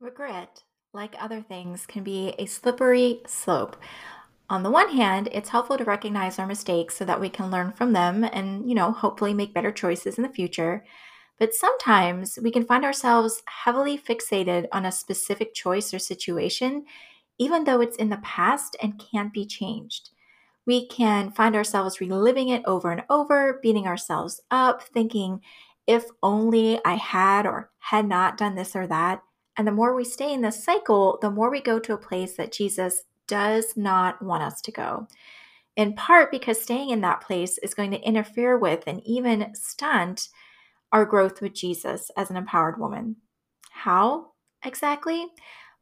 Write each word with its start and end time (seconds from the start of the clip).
Regret, 0.00 0.62
like 0.92 1.14
other 1.18 1.40
things, 1.40 1.86
can 1.86 2.02
be 2.02 2.34
a 2.38 2.46
slippery 2.46 3.22
slope. 3.26 3.76
On 4.48 4.62
the 4.62 4.70
one 4.70 4.90
hand, 4.90 5.28
it's 5.32 5.48
helpful 5.48 5.78
to 5.78 5.84
recognize 5.84 6.38
our 6.38 6.46
mistakes 6.46 6.96
so 6.96 7.04
that 7.06 7.20
we 7.20 7.30
can 7.30 7.50
learn 7.50 7.72
from 7.72 7.92
them 7.92 8.22
and, 8.22 8.68
you 8.68 8.74
know, 8.74 8.92
hopefully 8.92 9.34
make 9.34 9.54
better 9.54 9.72
choices 9.72 10.16
in 10.18 10.22
the 10.22 10.28
future. 10.28 10.84
But 11.38 11.54
sometimes 11.54 12.38
we 12.42 12.50
can 12.50 12.64
find 12.64 12.84
ourselves 12.84 13.42
heavily 13.46 13.98
fixated 13.98 14.66
on 14.70 14.84
a 14.84 14.92
specific 14.92 15.54
choice 15.54 15.92
or 15.92 15.98
situation, 15.98 16.84
even 17.38 17.64
though 17.64 17.80
it's 17.80 17.96
in 17.96 18.10
the 18.10 18.18
past 18.18 18.76
and 18.82 19.02
can't 19.10 19.32
be 19.32 19.46
changed. 19.46 20.10
We 20.66 20.86
can 20.86 21.30
find 21.30 21.56
ourselves 21.56 22.00
reliving 22.00 22.48
it 22.50 22.62
over 22.66 22.90
and 22.90 23.02
over, 23.08 23.60
beating 23.62 23.86
ourselves 23.86 24.40
up, 24.50 24.82
thinking, 24.82 25.40
if 25.86 26.04
only 26.22 26.80
I 26.84 26.94
had 26.94 27.46
or 27.46 27.70
had 27.78 28.06
not 28.06 28.36
done 28.36 28.56
this 28.56 28.76
or 28.76 28.86
that. 28.88 29.22
And 29.56 29.66
the 29.66 29.72
more 29.72 29.94
we 29.94 30.04
stay 30.04 30.32
in 30.32 30.42
this 30.42 30.62
cycle, 30.62 31.18
the 31.20 31.30
more 31.30 31.50
we 31.50 31.60
go 31.60 31.78
to 31.78 31.94
a 31.94 31.98
place 31.98 32.36
that 32.36 32.52
Jesus 32.52 33.04
does 33.26 33.76
not 33.76 34.22
want 34.22 34.42
us 34.42 34.60
to 34.62 34.72
go. 34.72 35.08
In 35.76 35.94
part 35.94 36.30
because 36.30 36.60
staying 36.60 36.90
in 36.90 37.00
that 37.02 37.20
place 37.20 37.58
is 37.58 37.74
going 37.74 37.90
to 37.90 38.00
interfere 38.00 38.56
with 38.58 38.84
and 38.86 39.02
even 39.04 39.54
stunt 39.54 40.28
our 40.92 41.04
growth 41.04 41.42
with 41.42 41.54
Jesus 41.54 42.10
as 42.16 42.30
an 42.30 42.36
empowered 42.36 42.78
woman. 42.78 43.16
How 43.70 44.32
exactly? 44.64 45.26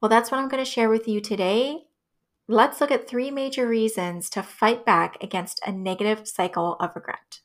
Well, 0.00 0.08
that's 0.08 0.30
what 0.30 0.38
I'm 0.38 0.48
going 0.48 0.64
to 0.64 0.70
share 0.70 0.88
with 0.88 1.06
you 1.06 1.20
today. 1.20 1.84
Let's 2.48 2.80
look 2.80 2.90
at 2.90 3.08
three 3.08 3.30
major 3.30 3.66
reasons 3.66 4.28
to 4.30 4.42
fight 4.42 4.84
back 4.84 5.16
against 5.22 5.60
a 5.64 5.72
negative 5.72 6.26
cycle 6.26 6.76
of 6.80 6.94
regret. 6.94 7.40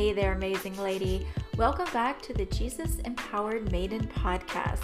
Hey 0.00 0.14
there, 0.14 0.32
amazing 0.32 0.78
lady. 0.78 1.26
Welcome 1.58 1.86
back 1.92 2.22
to 2.22 2.32
the 2.32 2.46
Jesus 2.46 3.00
Empowered 3.04 3.70
Maiden 3.70 4.08
podcast. 4.08 4.80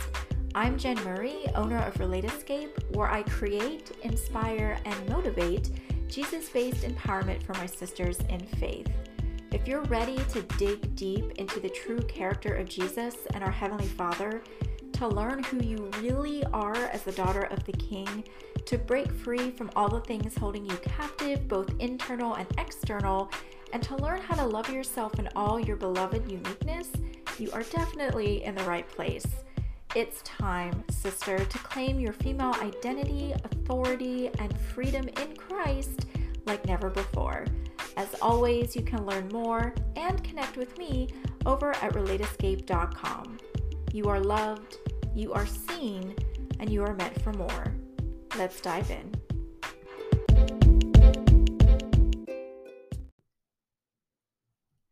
I'm 0.54 0.76
Jen 0.76 1.02
Murray, 1.04 1.46
owner 1.54 1.78
of 1.78 1.94
Relatescape, 1.94 2.94
where 2.94 3.10
I 3.10 3.22
create, 3.22 3.92
inspire, 4.02 4.78
and 4.84 5.08
motivate 5.08 5.70
Jesus 6.06 6.50
based 6.50 6.82
empowerment 6.82 7.42
for 7.42 7.54
my 7.54 7.64
sisters 7.64 8.18
in 8.28 8.40
faith. 8.40 8.90
If 9.52 9.66
you're 9.66 9.84
ready 9.84 10.18
to 10.32 10.42
dig 10.58 10.94
deep 10.94 11.32
into 11.38 11.60
the 11.60 11.70
true 11.70 12.02
character 12.02 12.52
of 12.52 12.68
Jesus 12.68 13.16
and 13.32 13.42
our 13.42 13.50
Heavenly 13.50 13.88
Father, 13.88 14.42
to 14.96 15.08
learn 15.08 15.42
who 15.42 15.62
you 15.62 15.90
really 16.00 16.42
are 16.54 16.74
as 16.74 17.02
the 17.02 17.12
daughter 17.12 17.42
of 17.42 17.62
the 17.64 17.72
King, 17.72 18.24
to 18.64 18.78
break 18.78 19.12
free 19.12 19.50
from 19.50 19.70
all 19.76 19.90
the 19.90 20.00
things 20.00 20.34
holding 20.34 20.64
you 20.64 20.74
captive, 20.78 21.46
both 21.46 21.68
internal 21.80 22.34
and 22.34 22.46
external, 22.56 23.30
and 23.74 23.82
to 23.82 23.96
learn 23.96 24.22
how 24.22 24.34
to 24.36 24.46
love 24.46 24.70
yourself 24.70 25.18
in 25.18 25.28
all 25.36 25.60
your 25.60 25.76
beloved 25.76 26.30
uniqueness, 26.30 26.88
you 27.38 27.50
are 27.52 27.62
definitely 27.64 28.42
in 28.42 28.54
the 28.54 28.64
right 28.64 28.88
place. 28.88 29.26
It's 29.94 30.22
time, 30.22 30.82
sister, 30.90 31.44
to 31.44 31.58
claim 31.58 32.00
your 32.00 32.14
female 32.14 32.54
identity, 32.62 33.34
authority, 33.44 34.30
and 34.38 34.58
freedom 34.58 35.08
in 35.08 35.36
Christ 35.36 36.06
like 36.46 36.64
never 36.66 36.88
before. 36.88 37.44
As 37.98 38.08
always, 38.22 38.74
you 38.74 38.82
can 38.82 39.04
learn 39.04 39.28
more 39.28 39.74
and 39.96 40.24
connect 40.24 40.56
with 40.56 40.78
me 40.78 41.08
over 41.44 41.72
at 41.72 41.92
relateescape.com. 41.92 43.38
You 43.92 44.08
are 44.08 44.20
loved, 44.20 44.76
you 45.16 45.32
are 45.32 45.46
seen, 45.46 46.14
and 46.60 46.68
you 46.68 46.82
are 46.82 46.94
meant 46.94 47.18
for 47.22 47.32
more. 47.32 47.72
Let's 48.36 48.60
dive 48.60 48.90
in. 48.90 49.14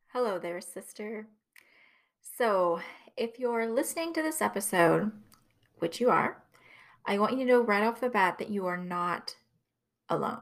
Hello 0.08 0.38
there, 0.38 0.62
sister. 0.62 1.28
So, 2.38 2.80
if 3.18 3.38
you're 3.38 3.70
listening 3.70 4.14
to 4.14 4.22
this 4.22 4.40
episode, 4.40 5.12
which 5.78 6.00
you 6.00 6.08
are, 6.08 6.42
I 7.04 7.18
want 7.18 7.32
you 7.32 7.40
to 7.40 7.44
know 7.44 7.60
right 7.60 7.82
off 7.82 8.00
the 8.00 8.08
bat 8.08 8.38
that 8.38 8.48
you 8.48 8.64
are 8.64 8.78
not 8.78 9.36
alone. 10.08 10.40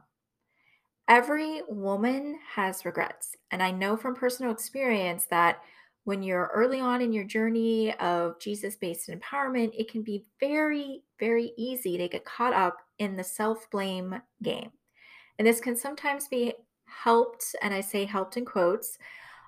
Every 1.09 1.63
woman 1.69 2.39
has 2.55 2.85
regrets. 2.85 3.37
And 3.51 3.61
I 3.61 3.73
know 3.73 3.97
from 3.97 4.15
personal 4.15 4.53
experience 4.53 5.27
that 5.27 5.61
when 6.05 6.23
you're 6.23 6.51
early 6.53 6.81
on 6.81 7.01
in 7.01 7.13
your 7.13 7.25
journey 7.25 7.95
of 7.95 8.39
Jesus 8.41 8.77
based 8.77 9.09
empowerment, 9.09 9.73
it 9.77 9.91
can 9.91 10.03
be 10.03 10.25
very, 10.41 11.03
very 11.21 11.53
easy 11.57 11.97
to 11.97 12.09
get 12.09 12.25
caught 12.25 12.53
up 12.53 12.79
in 12.99 13.17
the 13.17 13.25
self 13.25 13.71
blame 13.71 14.21
game. 14.43 14.71
And 15.39 15.47
this 15.47 15.61
can 15.61 15.77
sometimes 15.77 16.29
be 16.29 16.55
helped, 16.87 17.55
and 17.63 17.73
I 17.73 17.81
say 17.81 18.05
helped 18.05 18.37
in 18.37 18.45
quotes, 18.45 18.99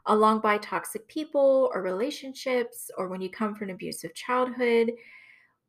along 0.06 0.40
by 0.40 0.58
toxic 0.58 1.06
people 1.08 1.70
or 1.74 1.82
relationships, 1.82 2.90
or 2.96 3.08
when 3.08 3.20
you 3.20 3.30
come 3.30 3.54
from 3.54 3.68
an 3.68 3.74
abusive 3.74 4.14
childhood 4.14 4.92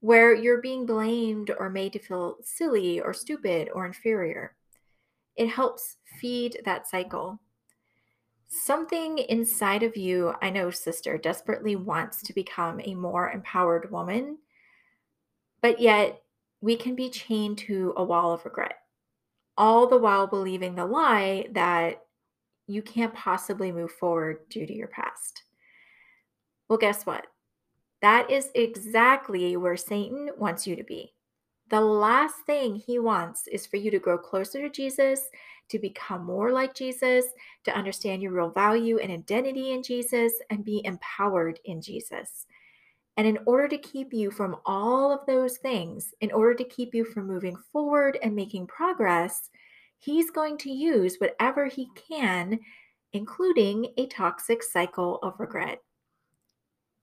where 0.02 0.36
you're 0.36 0.62
being 0.62 0.86
blamed 0.86 1.52
or 1.58 1.70
made 1.70 1.94
to 1.94 2.00
feel 2.00 2.38
silly 2.44 3.02
or 3.02 3.14
stupid 3.14 3.70
or 3.74 3.88
inferior. 3.88 4.56
It 5.36 5.48
helps 5.48 5.98
feed 6.22 6.60
that 6.66 6.88
cycle. 6.88 7.40
Something 8.64 9.18
inside 9.18 9.84
of 9.84 9.98
you, 9.98 10.34
I 10.42 10.50
know, 10.50 10.72
sister, 10.72 11.18
desperately 11.18 11.76
wants 11.76 12.22
to 12.24 12.34
become 12.34 12.80
a 12.84 12.96
more 12.96 13.30
empowered 13.30 13.92
woman, 13.92 14.38
but 15.62 15.80
yet 15.80 16.22
we 16.62 16.78
can 16.78 16.96
be 16.96 17.10
chained 17.10 17.58
to 17.60 17.94
a 17.98 18.04
wall 18.04 18.32
of 18.32 18.46
regret, 18.46 18.78
all 19.58 19.88
the 19.88 19.98
while 19.98 20.26
believing 20.26 20.76
the 20.76 20.86
lie 20.86 21.48
that 21.52 22.02
you 22.66 22.82
can't 22.82 23.14
possibly 23.14 23.72
move 23.72 23.92
forward 23.92 24.48
due 24.50 24.66
to 24.66 24.74
your 24.74 24.88
past. 24.88 25.44
Well, 26.70 26.80
guess 26.80 27.06
what? 27.06 27.28
That 28.02 28.32
is 28.32 28.52
exactly 28.56 29.58
where 29.58 29.78
Satan 29.78 30.30
wants 30.38 30.66
you 30.66 30.76
to 30.76 30.84
be. 30.84 31.14
The 31.70 31.82
last 31.82 32.36
thing 32.46 32.76
he 32.76 33.00
wants 33.00 33.48
is 33.48 33.66
for 33.66 33.78
you 33.78 33.92
to 33.92 34.00
grow 34.00 34.18
closer 34.18 34.62
to 34.62 34.70
Jesus, 34.70 35.28
to 35.70 35.80
become 35.80 36.26
more 36.26 36.52
like 36.52 36.74
Jesus, 36.74 37.26
to 37.64 37.76
understand 37.76 38.22
your 38.22 38.32
real 38.32 38.50
value 38.50 39.00
and 39.00 39.12
identity 39.12 39.72
in 39.72 39.84
Jesus, 39.84 40.34
and 40.50 40.64
be 40.64 40.82
empowered 40.86 41.60
in 41.66 41.82
Jesus. 41.82 42.46
And 43.18 43.26
in 43.26 43.40
order 43.46 43.68
to 43.70 43.78
keep 43.78 44.14
you 44.14 44.30
from 44.30 44.58
all 44.66 45.12
of 45.12 45.26
those 45.26 45.58
things, 45.58 46.14
in 46.20 46.32
order 46.32 46.54
to 46.56 46.64
keep 46.66 46.94
you 46.94 47.06
from 47.06 47.28
moving 47.28 47.56
forward 47.72 48.18
and 48.22 48.36
making 48.36 48.68
progress, 48.68 49.50
he's 49.98 50.30
going 50.32 50.58
to 50.60 50.70
use 50.70 51.18
whatever 51.18 51.66
he 51.66 51.88
can, 52.10 52.60
including 53.14 53.88
a 53.98 54.08
toxic 54.08 54.62
cycle 54.62 55.20
of 55.24 55.40
regret. 55.40 55.82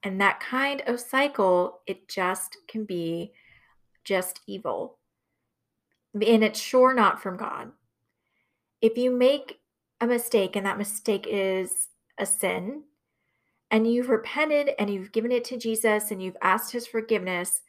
And 0.02 0.20
that 0.20 0.40
kind 0.40 0.82
of 0.86 1.00
cycle, 1.00 1.80
it 1.86 2.08
just 2.08 2.58
can 2.68 2.84
be 2.84 3.32
just 4.04 4.40
evil. 4.46 4.98
And 6.14 6.44
it's 6.44 6.60
sure 6.60 6.92
not 6.92 7.22
from 7.22 7.38
God. 7.38 7.72
If 8.82 8.98
you 8.98 9.12
make 9.12 9.60
a 10.00 10.06
mistake 10.06 10.56
and 10.56 10.66
that 10.66 10.76
mistake 10.76 11.26
is 11.30 11.88
a 12.18 12.26
sin, 12.26 12.82
and 13.70 13.90
you've 13.90 14.10
repented 14.10 14.72
and 14.78 14.90
you've 14.90 15.12
given 15.12 15.32
it 15.32 15.44
to 15.44 15.56
Jesus 15.56 16.10
and 16.10 16.22
you've 16.22 16.36
asked 16.42 16.72
his 16.72 16.86
forgiveness, 16.86 17.62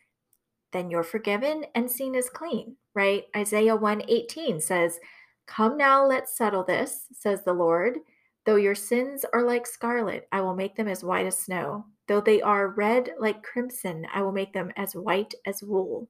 then 0.73 0.89
you're 0.89 1.03
forgiven 1.03 1.65
and 1.75 1.89
seen 1.89 2.15
as 2.15 2.29
clean, 2.29 2.75
right? 2.93 3.23
Isaiah 3.37 3.75
118 3.75 4.59
says, 4.59 4.99
Come 5.45 5.77
now, 5.77 6.05
let's 6.05 6.35
settle 6.35 6.63
this, 6.63 7.05
says 7.13 7.43
the 7.43 7.53
Lord. 7.53 7.99
Though 8.45 8.57
your 8.57 8.75
sins 8.75 9.23
are 9.33 9.43
like 9.43 9.65
scarlet, 9.65 10.27
I 10.33 10.41
will 10.41 10.55
make 10.55 10.75
them 10.75 10.89
as 10.89 11.03
white 11.03 11.25
as 11.25 11.37
snow. 11.37 11.85
Though 12.07 12.21
they 12.21 12.41
are 12.41 12.69
red 12.69 13.11
like 13.17 13.43
crimson, 13.43 14.05
I 14.13 14.21
will 14.23 14.33
make 14.33 14.51
them 14.51 14.71
as 14.75 14.95
white 14.95 15.33
as 15.45 15.63
wool. 15.63 16.09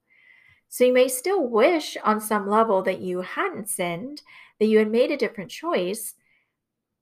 So 0.74 0.86
you 0.86 0.94
may 0.94 1.08
still 1.08 1.48
wish 1.48 1.98
on 2.04 2.20
some 2.20 2.50
level 2.50 2.82
that 2.82 3.00
you 3.00 3.22
hadn't 3.22 3.70
sinned, 3.70 4.24
that 4.60 4.66
you 4.66 4.80
had 4.80 4.90
made 4.90 5.12
a 5.12 5.18
different 5.18 5.52
choice, 5.52 6.16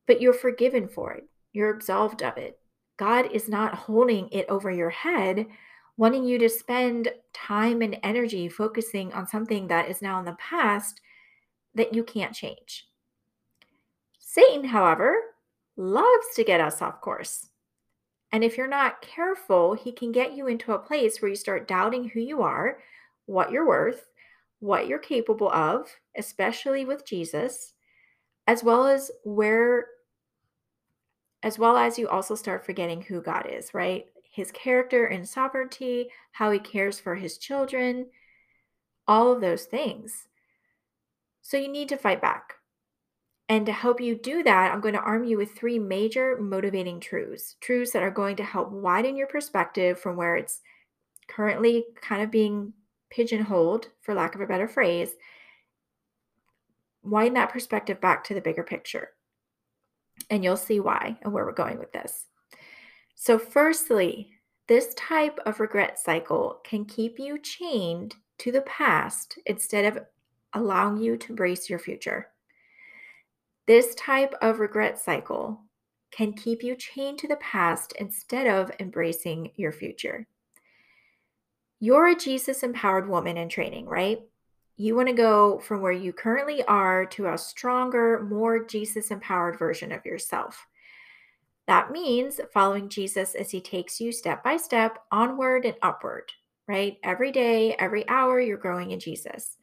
but 0.05 0.19
you're 0.19 0.33
forgiven 0.33 0.89
for 0.89 1.13
it. 1.13 1.23
You're 1.53 1.73
absolved 1.73 2.22
of 2.22 2.35
it. 2.35 2.59
God 2.97 3.31
is 3.31 3.47
not 3.47 3.73
holding 3.73 4.28
it 4.34 4.46
over 4.49 4.69
your 4.69 4.90
head, 4.90 5.47
wanting 5.96 6.25
you 6.25 6.37
to 6.40 6.49
spend 6.49 7.13
time 7.31 7.81
and 7.81 7.97
energy 8.03 8.49
focusing 8.49 9.13
on 9.13 9.25
something 9.25 9.69
that 9.69 9.90
is 9.90 10.01
now 10.01 10.19
in 10.19 10.25
the 10.25 10.34
past 10.34 10.99
that 11.73 11.93
you 11.93 12.03
can't 12.03 12.35
change. 12.35 12.90
Satan, 14.19 14.66
however, 14.66 15.16
loves 15.78 16.28
to 16.35 16.43
get 16.43 16.59
us 16.59 16.81
off 16.81 16.99
course. 16.99 17.47
And 18.34 18.43
if 18.43 18.57
you're 18.57 18.67
not 18.67 19.01
careful, 19.01 19.75
he 19.75 19.93
can 19.93 20.11
get 20.11 20.34
you 20.35 20.47
into 20.47 20.73
a 20.73 20.78
place 20.78 21.22
where 21.22 21.29
you 21.29 21.37
start 21.37 21.69
doubting 21.69 22.09
who 22.09 22.19
you 22.19 22.41
are, 22.41 22.79
what 23.26 23.52
you're 23.52 23.68
worth, 23.68 24.06
what 24.59 24.88
you're 24.88 25.00
capable 25.00 25.52
of, 25.52 25.88
especially 26.18 26.85
with 26.85 27.06
Jesus, 27.06 27.73
as 28.47 28.64
well 28.64 28.85
as 28.85 29.12
where 29.23 29.88
as 31.44 31.58
well 31.58 31.76
as 31.76 31.97
you 31.97 32.08
also 32.08 32.35
start 32.35 32.64
forgetting 32.64 33.02
who 33.02 33.20
God 33.20 33.47
is, 33.50 33.73
right? 33.73 34.06
His 34.32 34.52
character 34.52 35.08
and 35.08 35.28
sovereignty, 35.28 36.09
how 36.32 36.52
he 36.52 36.59
cares 36.59 37.00
for 37.00 37.16
his 37.16 37.40
children, 37.40 38.06
all 39.08 39.32
of 39.32 39.41
those 39.41 39.66
things. 39.66 40.28
So 41.41 41.58
you 41.58 41.68
need 41.68 41.90
to 41.90 41.97
fight 41.97 42.22
back. 42.22 42.53
And 43.50 43.66
to 43.66 43.72
help 43.73 44.00
you 44.00 44.16
do 44.16 44.44
that, 44.44 44.72
I'm 44.72 44.79
going 44.79 44.94
to 44.94 45.02
arm 45.02 45.26
you 45.26 45.38
with 45.38 45.52
three 45.52 45.78
major 45.78 46.38
motivating 46.40 47.00
truths, 47.00 47.56
truths 47.59 47.91
that 47.91 48.03
are 48.03 48.12
going 48.12 48.38
to 48.38 48.44
help 48.44 48.72
widen 48.72 49.18
your 49.18 49.28
perspective 49.28 50.00
from 50.00 50.16
where 50.16 50.35
it's 50.35 50.62
currently 51.28 51.85
kind 52.02 52.22
of 52.22 52.32
being 52.32 52.72
pigeonholed, 53.11 53.90
for 54.02 54.16
lack 54.16 54.34
of 54.34 54.41
a 54.41 54.47
better 54.47 54.67
phrase, 54.67 55.11
widen 57.03 57.34
that 57.35 57.52
perspective 57.52 58.02
back 58.02 58.23
to 58.23 58.34
the 58.34 58.41
bigger 58.41 58.63
picture. 58.63 59.09
And 60.29 60.43
you'll 60.43 60.58
see 60.58 60.79
why 60.79 61.17
and 61.22 61.34
where 61.34 61.46
we're 61.46 61.52
going 61.52 61.79
with 61.79 61.91
this. 61.91 62.28
So, 63.16 63.37
firstly, 63.37 64.31
this 64.67 64.93
type 64.96 65.40
of 65.46 65.59
regret 65.59 65.99
cycle 65.99 66.61
can 66.63 66.85
keep 66.85 67.19
you 67.19 67.37
chained 67.37 68.16
to 68.40 68.52
the 68.52 68.61
past 68.61 69.37
instead 69.46 69.85
of 69.85 70.03
allowing 70.53 70.97
you 70.97 71.17
to 71.17 71.29
embrace 71.29 71.69
your 71.69 71.79
future. 71.79 72.28
This 73.67 73.93
type 73.96 74.34
of 74.41 74.59
regret 74.59 74.99
cycle 74.99 75.61
can 76.11 76.34
keep 76.34 76.63
you 76.63 76.75
chained 76.75 77.19
to 77.19 77.28
the 77.28 77.37
past 77.37 77.93
instead 77.99 78.47
of 78.47 78.72
embracing 78.79 79.52
your 79.55 79.72
future. 79.72 80.28
You're 81.81 82.09
a 82.09 82.16
Jesus 82.16 82.63
empowered 82.63 83.09
woman 83.09 83.35
in 83.37 83.49
training, 83.49 83.87
right? 83.87 84.22
You 84.78 84.95
want 84.95 85.09
to 85.09 85.13
go 85.13 85.59
from 85.59 85.81
where 85.81 85.91
you 85.91 86.13
currently 86.13 86.63
are 86.63 87.05
to 87.07 87.28
a 87.28 87.37
stronger, 87.37 88.22
more 88.22 88.63
Jesus 88.63 89.11
empowered 89.11 89.59
version 89.59 89.91
of 89.91 90.05
yourself. 90.05 90.67
That 91.67 91.91
means 91.91 92.39
following 92.53 92.87
Jesus 92.87 93.35
as 93.35 93.51
he 93.51 93.59
takes 93.59 93.99
you 93.99 94.11
step 94.11 94.43
by 94.43 94.57
step 94.57 94.99
onward 95.11 95.66
and 95.66 95.75
upward, 95.81 96.31
right? 96.67 96.97
Every 97.03 97.31
day, 97.31 97.75
every 97.79 98.07
hour, 98.07 98.39
you're 98.39 98.57
growing 98.57 98.91
in 98.91 98.99
Jesus 98.99 99.57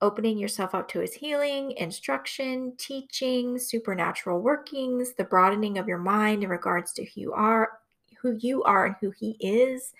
opening 0.00 0.38
yourself 0.38 0.74
up 0.74 0.88
to 0.88 1.00
his 1.00 1.14
healing, 1.14 1.72
instruction, 1.72 2.72
teaching, 2.76 3.58
supernatural 3.58 4.40
workings, 4.40 5.14
the 5.14 5.24
broadening 5.24 5.78
of 5.78 5.88
your 5.88 5.98
mind 5.98 6.44
in 6.44 6.48
regards 6.48 6.92
to 6.92 7.04
who 7.04 7.20
you 7.20 7.32
are, 7.32 7.80
who 8.22 8.38
you 8.38 8.62
are 8.62 8.86
and 8.86 8.94
who 9.00 9.10
he 9.10 9.36
is. 9.40 9.92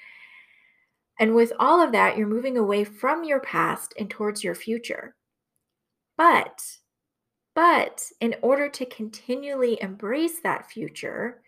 And 1.19 1.35
with 1.35 1.53
all 1.59 1.81
of 1.81 1.93
that, 1.93 2.17
you're 2.17 2.27
moving 2.27 2.57
away 2.57 2.85
from 2.85 3.25
your 3.25 3.41
past 3.41 3.95
and 3.99 4.09
towards 4.09 4.45
your 4.45 4.55
future. 4.55 5.17
But 6.17 6.61
but 7.55 8.05
in 8.21 8.37
order 8.41 8.69
to 8.69 8.87
continually 8.87 9.83
embrace 9.83 10.39
that 10.45 10.71
future, 10.71 11.43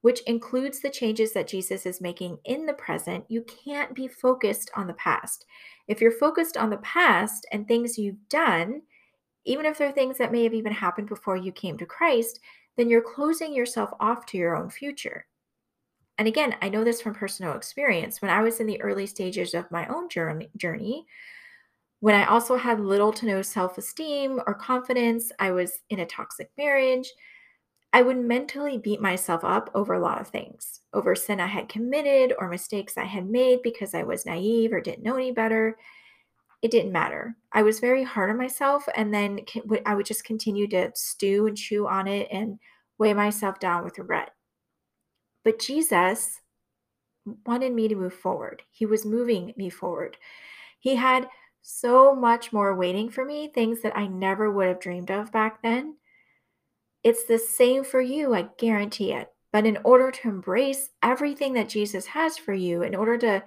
which 0.00 0.20
includes 0.22 0.80
the 0.80 0.90
changes 0.90 1.32
that 1.34 1.46
Jesus 1.46 1.86
is 1.86 2.00
making 2.00 2.38
in 2.44 2.66
the 2.66 2.72
present, 2.72 3.24
you 3.28 3.42
can't 3.42 3.94
be 3.94 4.08
focused 4.08 4.72
on 4.74 4.88
the 4.88 4.94
past. 4.94 5.46
If 5.86 6.00
you're 6.00 6.10
focused 6.10 6.56
on 6.56 6.68
the 6.68 6.78
past 6.78 7.46
and 7.52 7.66
things 7.66 7.96
you've 7.96 8.28
done, 8.28 8.82
even 9.44 9.66
if 9.66 9.78
they're 9.78 9.92
things 9.92 10.18
that 10.18 10.32
may 10.32 10.42
have 10.42 10.54
even 10.54 10.72
happened 10.72 11.08
before 11.08 11.36
you 11.36 11.52
came 11.52 11.78
to 11.78 11.86
Christ, 11.86 12.40
then 12.76 12.88
you're 12.88 13.00
closing 13.00 13.54
yourself 13.54 13.90
off 14.00 14.26
to 14.26 14.36
your 14.36 14.56
own 14.56 14.68
future. 14.68 15.26
And 16.18 16.26
again, 16.26 16.56
I 16.62 16.68
know 16.68 16.84
this 16.84 17.00
from 17.00 17.14
personal 17.14 17.54
experience. 17.54 18.22
When 18.22 18.30
I 18.30 18.42
was 18.42 18.60
in 18.60 18.66
the 18.66 18.80
early 18.80 19.06
stages 19.06 19.54
of 19.54 19.70
my 19.70 19.86
own 19.88 20.08
journey, 20.56 21.06
when 22.00 22.14
I 22.14 22.26
also 22.26 22.56
had 22.56 22.80
little 22.80 23.12
to 23.14 23.26
no 23.26 23.42
self 23.42 23.78
esteem 23.78 24.40
or 24.46 24.54
confidence, 24.54 25.32
I 25.38 25.50
was 25.50 25.80
in 25.90 26.00
a 26.00 26.06
toxic 26.06 26.50
marriage. 26.56 27.12
I 27.92 28.02
would 28.02 28.18
mentally 28.18 28.78
beat 28.78 29.00
myself 29.00 29.42
up 29.44 29.70
over 29.74 29.94
a 29.94 30.00
lot 30.00 30.20
of 30.20 30.28
things, 30.28 30.80
over 30.92 31.14
sin 31.14 31.40
I 31.40 31.46
had 31.46 31.68
committed 31.68 32.34
or 32.38 32.48
mistakes 32.48 32.98
I 32.98 33.04
had 33.04 33.26
made 33.28 33.62
because 33.62 33.94
I 33.94 34.02
was 34.02 34.26
naive 34.26 34.72
or 34.72 34.80
didn't 34.80 35.02
know 35.02 35.16
any 35.16 35.32
better. 35.32 35.78
It 36.62 36.70
didn't 36.70 36.92
matter. 36.92 37.36
I 37.52 37.62
was 37.62 37.80
very 37.80 38.04
hard 38.04 38.30
on 38.30 38.36
myself, 38.36 38.86
and 38.94 39.14
then 39.14 39.40
I 39.86 39.94
would 39.94 40.06
just 40.06 40.24
continue 40.24 40.68
to 40.68 40.92
stew 40.94 41.46
and 41.46 41.56
chew 41.56 41.86
on 41.88 42.06
it 42.08 42.28
and 42.30 42.58
weigh 42.98 43.14
myself 43.14 43.58
down 43.60 43.84
with 43.84 43.98
regret. 43.98 44.35
But 45.46 45.60
Jesus 45.60 46.40
wanted 47.46 47.72
me 47.72 47.86
to 47.86 47.94
move 47.94 48.14
forward. 48.14 48.64
He 48.72 48.84
was 48.84 49.06
moving 49.06 49.54
me 49.56 49.70
forward. 49.70 50.16
He 50.80 50.96
had 50.96 51.28
so 51.62 52.16
much 52.16 52.52
more 52.52 52.74
waiting 52.74 53.08
for 53.08 53.24
me, 53.24 53.46
things 53.46 53.80
that 53.82 53.96
I 53.96 54.08
never 54.08 54.50
would 54.50 54.66
have 54.66 54.80
dreamed 54.80 55.12
of 55.12 55.30
back 55.30 55.62
then. 55.62 55.98
It's 57.04 57.26
the 57.26 57.38
same 57.38 57.84
for 57.84 58.00
you, 58.00 58.34
I 58.34 58.48
guarantee 58.58 59.12
it. 59.12 59.32
But 59.52 59.66
in 59.66 59.78
order 59.84 60.10
to 60.10 60.28
embrace 60.28 60.90
everything 61.00 61.52
that 61.52 61.68
Jesus 61.68 62.06
has 62.06 62.36
for 62.36 62.52
you, 62.52 62.82
in 62.82 62.96
order 62.96 63.16
to 63.18 63.44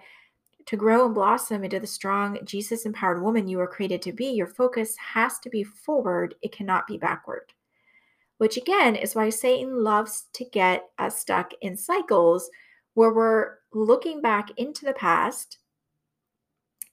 to 0.68 0.78
grow 0.78 1.06
and 1.06 1.14
blossom 1.14 1.66
into 1.66 1.82
the 1.82 1.88
strong 1.88 2.40
Jesus 2.46 2.86
empowered 2.86 3.22
woman 3.22 3.50
you 3.50 3.58
were 3.58 3.68
created 3.68 4.02
to 4.04 4.14
be, 4.14 4.28
your 4.28 4.48
focus 4.48 4.96
has 4.96 5.38
to 5.40 5.50
be 5.50 5.66
forward. 5.66 6.36
It 6.42 6.54
cannot 6.54 6.88
be 6.88 6.98
backward. 6.98 7.52
Which 8.40 8.58
again 8.58 8.96
is 8.96 9.16
why 9.16 9.30
Satan 9.30 9.84
loves 9.84 10.26
to 10.34 10.46
get 10.46 10.90
us 10.98 11.20
stuck 11.20 11.52
in 11.62 11.78
cycles 11.78 12.50
where 12.94 13.14
we're 13.14 13.58
looking 13.74 14.22
back 14.22 14.50
into 14.58 14.86
the 14.86 14.94
past 14.94 15.58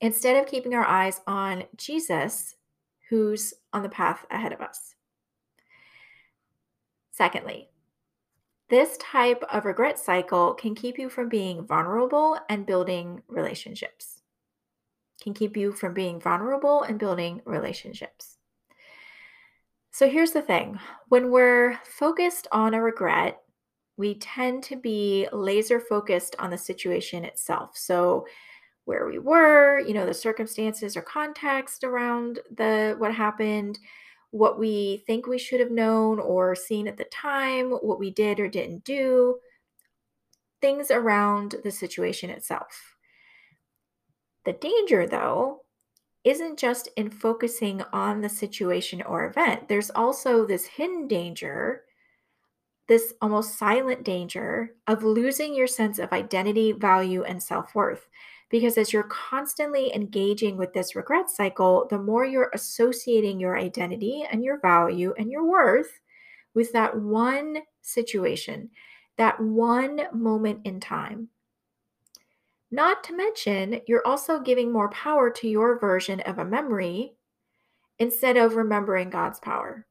instead 0.00 0.36
of 0.36 0.50
keeping 0.50 0.74
our 0.74 0.84
eyes 0.84 1.20
on 1.26 1.64
Jesus, 1.76 2.56
who's 3.08 3.54
on 3.72 3.82
the 3.82 3.88
path 3.88 4.26
ahead 4.30 4.52
of 4.52 4.60
us. 4.60 4.96
Secondly, 7.12 7.68
this 8.68 8.96
type 8.96 9.44
of 9.52 9.64
regret 9.64 10.00
cycle 10.00 10.52
can 10.52 10.74
keep 10.74 10.98
you 10.98 11.08
from 11.08 11.28
being 11.28 11.64
vulnerable 11.64 12.36
and 12.48 12.66
building 12.66 13.22
relationships. 13.28 14.22
Can 15.22 15.32
keep 15.32 15.56
you 15.56 15.70
from 15.70 15.94
being 15.94 16.20
vulnerable 16.20 16.82
and 16.82 16.98
building 16.98 17.40
relationships. 17.44 18.35
So 19.96 20.10
here's 20.10 20.32
the 20.32 20.42
thing 20.42 20.78
when 21.08 21.30
we're 21.30 21.78
focused 21.86 22.46
on 22.52 22.74
a 22.74 22.82
regret, 22.82 23.40
we 23.96 24.16
tend 24.16 24.62
to 24.64 24.76
be 24.76 25.26
laser 25.32 25.80
focused 25.80 26.36
on 26.38 26.50
the 26.50 26.58
situation 26.58 27.24
itself. 27.24 27.78
So 27.78 28.26
where 28.84 29.06
we 29.06 29.18
were, 29.18 29.80
you 29.80 29.94
know, 29.94 30.04
the 30.04 30.12
circumstances 30.12 30.98
or 30.98 31.00
context 31.00 31.82
around 31.82 32.40
the 32.54 32.94
what 32.98 33.14
happened, 33.14 33.78
what 34.32 34.58
we 34.58 35.02
think 35.06 35.26
we 35.26 35.38
should 35.38 35.60
have 35.60 35.70
known 35.70 36.20
or 36.20 36.54
seen 36.54 36.88
at 36.88 36.98
the 36.98 37.04
time, 37.04 37.70
what 37.70 37.98
we 37.98 38.10
did 38.10 38.38
or 38.38 38.48
didn't 38.48 38.84
do, 38.84 39.38
things 40.60 40.90
around 40.90 41.54
the 41.64 41.70
situation 41.70 42.28
itself. 42.28 42.96
The 44.44 44.52
danger, 44.52 45.06
though, 45.06 45.62
isn't 46.26 46.58
just 46.58 46.88
in 46.96 47.08
focusing 47.08 47.82
on 47.92 48.20
the 48.20 48.28
situation 48.28 49.00
or 49.02 49.26
event, 49.26 49.68
there's 49.68 49.90
also 49.90 50.44
this 50.44 50.66
hidden 50.66 51.06
danger, 51.06 51.84
this 52.88 53.14
almost 53.22 53.56
silent 53.56 54.02
danger 54.02 54.74
of 54.88 55.04
losing 55.04 55.54
your 55.54 55.68
sense 55.68 56.00
of 56.00 56.12
identity, 56.12 56.72
value, 56.72 57.22
and 57.22 57.40
self 57.40 57.76
worth. 57.76 58.08
Because 58.50 58.76
as 58.76 58.92
you're 58.92 59.04
constantly 59.04 59.94
engaging 59.94 60.56
with 60.56 60.72
this 60.72 60.96
regret 60.96 61.30
cycle, 61.30 61.86
the 61.90 61.98
more 61.98 62.24
you're 62.24 62.50
associating 62.52 63.38
your 63.38 63.56
identity 63.56 64.24
and 64.30 64.42
your 64.42 64.60
value 64.60 65.14
and 65.16 65.30
your 65.30 65.44
worth 65.44 66.00
with 66.54 66.72
that 66.72 66.96
one 67.00 67.58
situation, 67.82 68.70
that 69.16 69.40
one 69.40 70.02
moment 70.12 70.60
in 70.64 70.80
time. 70.80 71.28
Not 72.76 73.02
to 73.04 73.16
mention, 73.16 73.80
you're 73.86 74.06
also 74.06 74.38
giving 74.38 74.70
more 74.70 74.90
power 74.90 75.30
to 75.30 75.48
your 75.48 75.78
version 75.78 76.20
of 76.20 76.38
a 76.38 76.44
memory 76.44 77.14
instead 77.98 78.36
of 78.36 78.54
remembering 78.54 79.08
God's 79.08 79.40
power. 79.40 79.86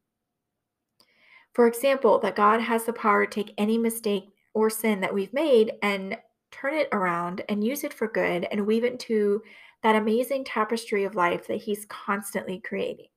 For 1.53 1.65
example, 1.65 2.19
that 2.19 2.35
God 2.35 2.61
has 2.61 2.83
the 2.83 2.93
power 2.93 3.25
to 3.25 3.31
take 3.31 3.55
any 3.57 3.79
mistake 3.79 4.25
or 4.53 4.69
sin 4.69 5.01
that 5.01 5.15
we've 5.15 5.33
made 5.33 5.71
and 5.81 6.15
turn 6.51 6.75
it 6.75 6.87
around 6.91 7.43
and 7.49 7.63
use 7.63 7.83
it 7.83 7.91
for 7.91 8.07
good 8.07 8.47
and 8.51 8.67
weave 8.67 8.83
it 8.83 8.91
into 8.91 9.41
that 9.81 9.95
amazing 9.95 10.43
tapestry 10.43 11.05
of 11.05 11.15
life 11.15 11.47
that 11.47 11.63
he's 11.63 11.87
constantly 11.89 12.61
creating 12.63 13.07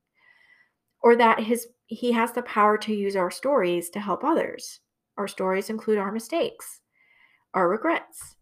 or 1.03 1.15
that 1.15 1.41
his 1.41 1.67
he 1.85 2.11
has 2.11 2.31
the 2.31 2.41
power 2.41 2.75
to 2.75 2.95
use 2.95 3.15
our 3.15 3.29
stories 3.29 3.91
to 3.91 3.99
help 3.99 4.23
others 4.23 4.79
our 5.17 5.27
stories 5.27 5.69
include 5.69 5.99
our 5.99 6.11
mistakes 6.11 6.81
our 7.53 7.69
regrets 7.69 8.35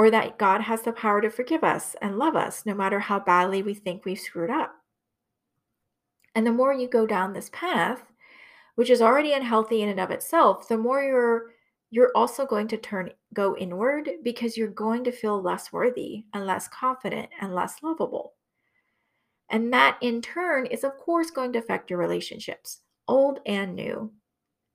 or 0.00 0.10
that 0.10 0.38
god 0.38 0.62
has 0.62 0.80
the 0.80 0.92
power 0.92 1.20
to 1.20 1.28
forgive 1.28 1.62
us 1.62 1.94
and 2.00 2.18
love 2.18 2.34
us 2.34 2.64
no 2.64 2.72
matter 2.72 2.98
how 2.98 3.20
badly 3.20 3.62
we 3.62 3.74
think 3.74 4.06
we've 4.06 4.18
screwed 4.18 4.48
up 4.48 4.72
and 6.34 6.46
the 6.46 6.50
more 6.52 6.72
you 6.72 6.88
go 6.88 7.06
down 7.06 7.34
this 7.34 7.50
path 7.52 8.00
which 8.76 8.88
is 8.88 9.02
already 9.02 9.34
unhealthy 9.34 9.82
in 9.82 9.90
and 9.90 10.00
of 10.00 10.10
itself 10.10 10.66
the 10.68 10.78
more 10.78 11.02
you're 11.02 11.50
you're 11.90 12.12
also 12.14 12.46
going 12.46 12.68
to 12.68 12.76
turn 12.76 13.10
go 13.34 13.56
inward 13.56 14.08
because 14.22 14.56
you're 14.56 14.68
going 14.68 15.04
to 15.04 15.12
feel 15.12 15.42
less 15.42 15.72
worthy 15.72 16.24
and 16.32 16.46
less 16.46 16.68
confident 16.68 17.28
and 17.40 17.54
less 17.54 17.82
lovable. 17.82 18.34
And 19.50 19.72
that 19.72 19.98
in 20.00 20.22
turn 20.22 20.66
is 20.66 20.84
of 20.84 20.96
course 20.96 21.30
going 21.30 21.52
to 21.52 21.58
affect 21.58 21.90
your 21.90 21.98
relationships, 21.98 22.80
old 23.08 23.40
and 23.44 23.74
new. 23.74 24.12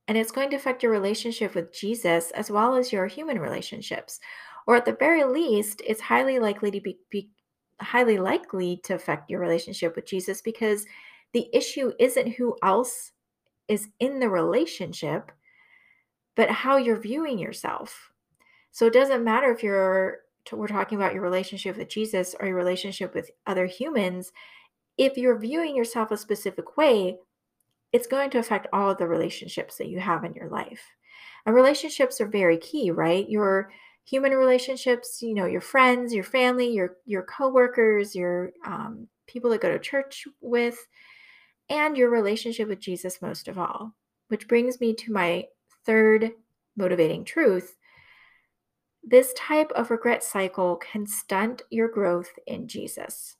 And 0.07 0.17
it's 0.17 0.31
going 0.31 0.49
to 0.51 0.57
affect 0.57 0.83
your 0.83 0.91
relationship 0.91 1.55
with 1.55 1.73
Jesus 1.73 2.31
as 2.31 2.51
well 2.51 2.75
as 2.75 2.91
your 2.91 3.07
human 3.07 3.39
relationships. 3.39 4.19
Or 4.67 4.75
at 4.75 4.85
the 4.85 4.97
very 4.99 5.23
least, 5.23 5.81
it's 5.85 6.01
highly 6.01 6.39
likely 6.39 6.71
to 6.71 6.81
be, 6.81 6.97
be 7.09 7.29
highly 7.81 8.17
likely 8.17 8.79
to 8.83 8.95
affect 8.95 9.29
your 9.29 9.39
relationship 9.39 9.95
with 9.95 10.05
Jesus 10.05 10.41
because 10.41 10.85
the 11.33 11.49
issue 11.53 11.91
isn't 11.99 12.35
who 12.35 12.55
else 12.63 13.11
is 13.67 13.89
in 13.99 14.19
the 14.19 14.29
relationship, 14.29 15.31
but 16.35 16.49
how 16.49 16.77
you're 16.77 16.99
viewing 16.99 17.37
yourself. 17.37 18.11
So 18.71 18.85
it 18.87 18.93
doesn't 18.93 19.23
matter 19.23 19.51
if 19.51 19.63
you're 19.63 20.19
we're 20.51 20.67
talking 20.67 20.97
about 20.97 21.13
your 21.13 21.23
relationship 21.23 21.75
with 21.75 21.89
Jesus 21.89 22.35
or 22.39 22.47
your 22.47 22.55
relationship 22.55 23.15
with 23.15 23.31
other 23.47 23.65
humans. 23.65 24.31
If 24.97 25.17
you're 25.17 25.39
viewing 25.39 25.75
yourself 25.75 26.11
a 26.11 26.17
specific 26.17 26.77
way, 26.77 27.17
it's 27.91 28.05
going 28.05 28.29
to 28.31 28.39
affect 28.39 28.67
all 28.71 28.91
of 28.91 28.97
the 28.97 29.07
relationships 29.07 29.77
that 29.77 29.87
you 29.87 29.99
have 29.99 30.23
in 30.23 30.33
your 30.33 30.49
life. 30.49 30.83
And 31.45 31.55
relationships 31.55 32.21
are 32.21 32.27
very 32.27 32.57
key, 32.57 32.91
right? 32.91 33.27
Your 33.27 33.71
human 34.05 34.31
relationships, 34.33 35.21
you 35.21 35.33
know, 35.33 35.45
your 35.45 35.61
friends, 35.61 36.13
your 36.13 36.23
family, 36.23 36.71
your 36.71 36.97
your 37.05 37.23
coworkers, 37.23 38.15
your 38.15 38.51
um, 38.65 39.07
people 39.27 39.49
that 39.49 39.61
go 39.61 39.71
to 39.71 39.79
church 39.79 40.25
with, 40.41 40.77
and 41.69 41.97
your 41.97 42.09
relationship 42.09 42.67
with 42.67 42.79
Jesus 42.79 43.21
most 43.21 43.47
of 43.47 43.57
all. 43.57 43.95
Which 44.29 44.47
brings 44.47 44.79
me 44.79 44.93
to 44.95 45.11
my 45.11 45.45
third 45.85 46.31
motivating 46.75 47.25
truth. 47.25 47.75
This 49.03 49.33
type 49.33 49.71
of 49.75 49.91
regret 49.91 50.23
cycle 50.23 50.77
can 50.77 51.05
stunt 51.05 51.61
your 51.69 51.87
growth 51.87 52.31
in 52.47 52.67
Jesus. 52.67 53.35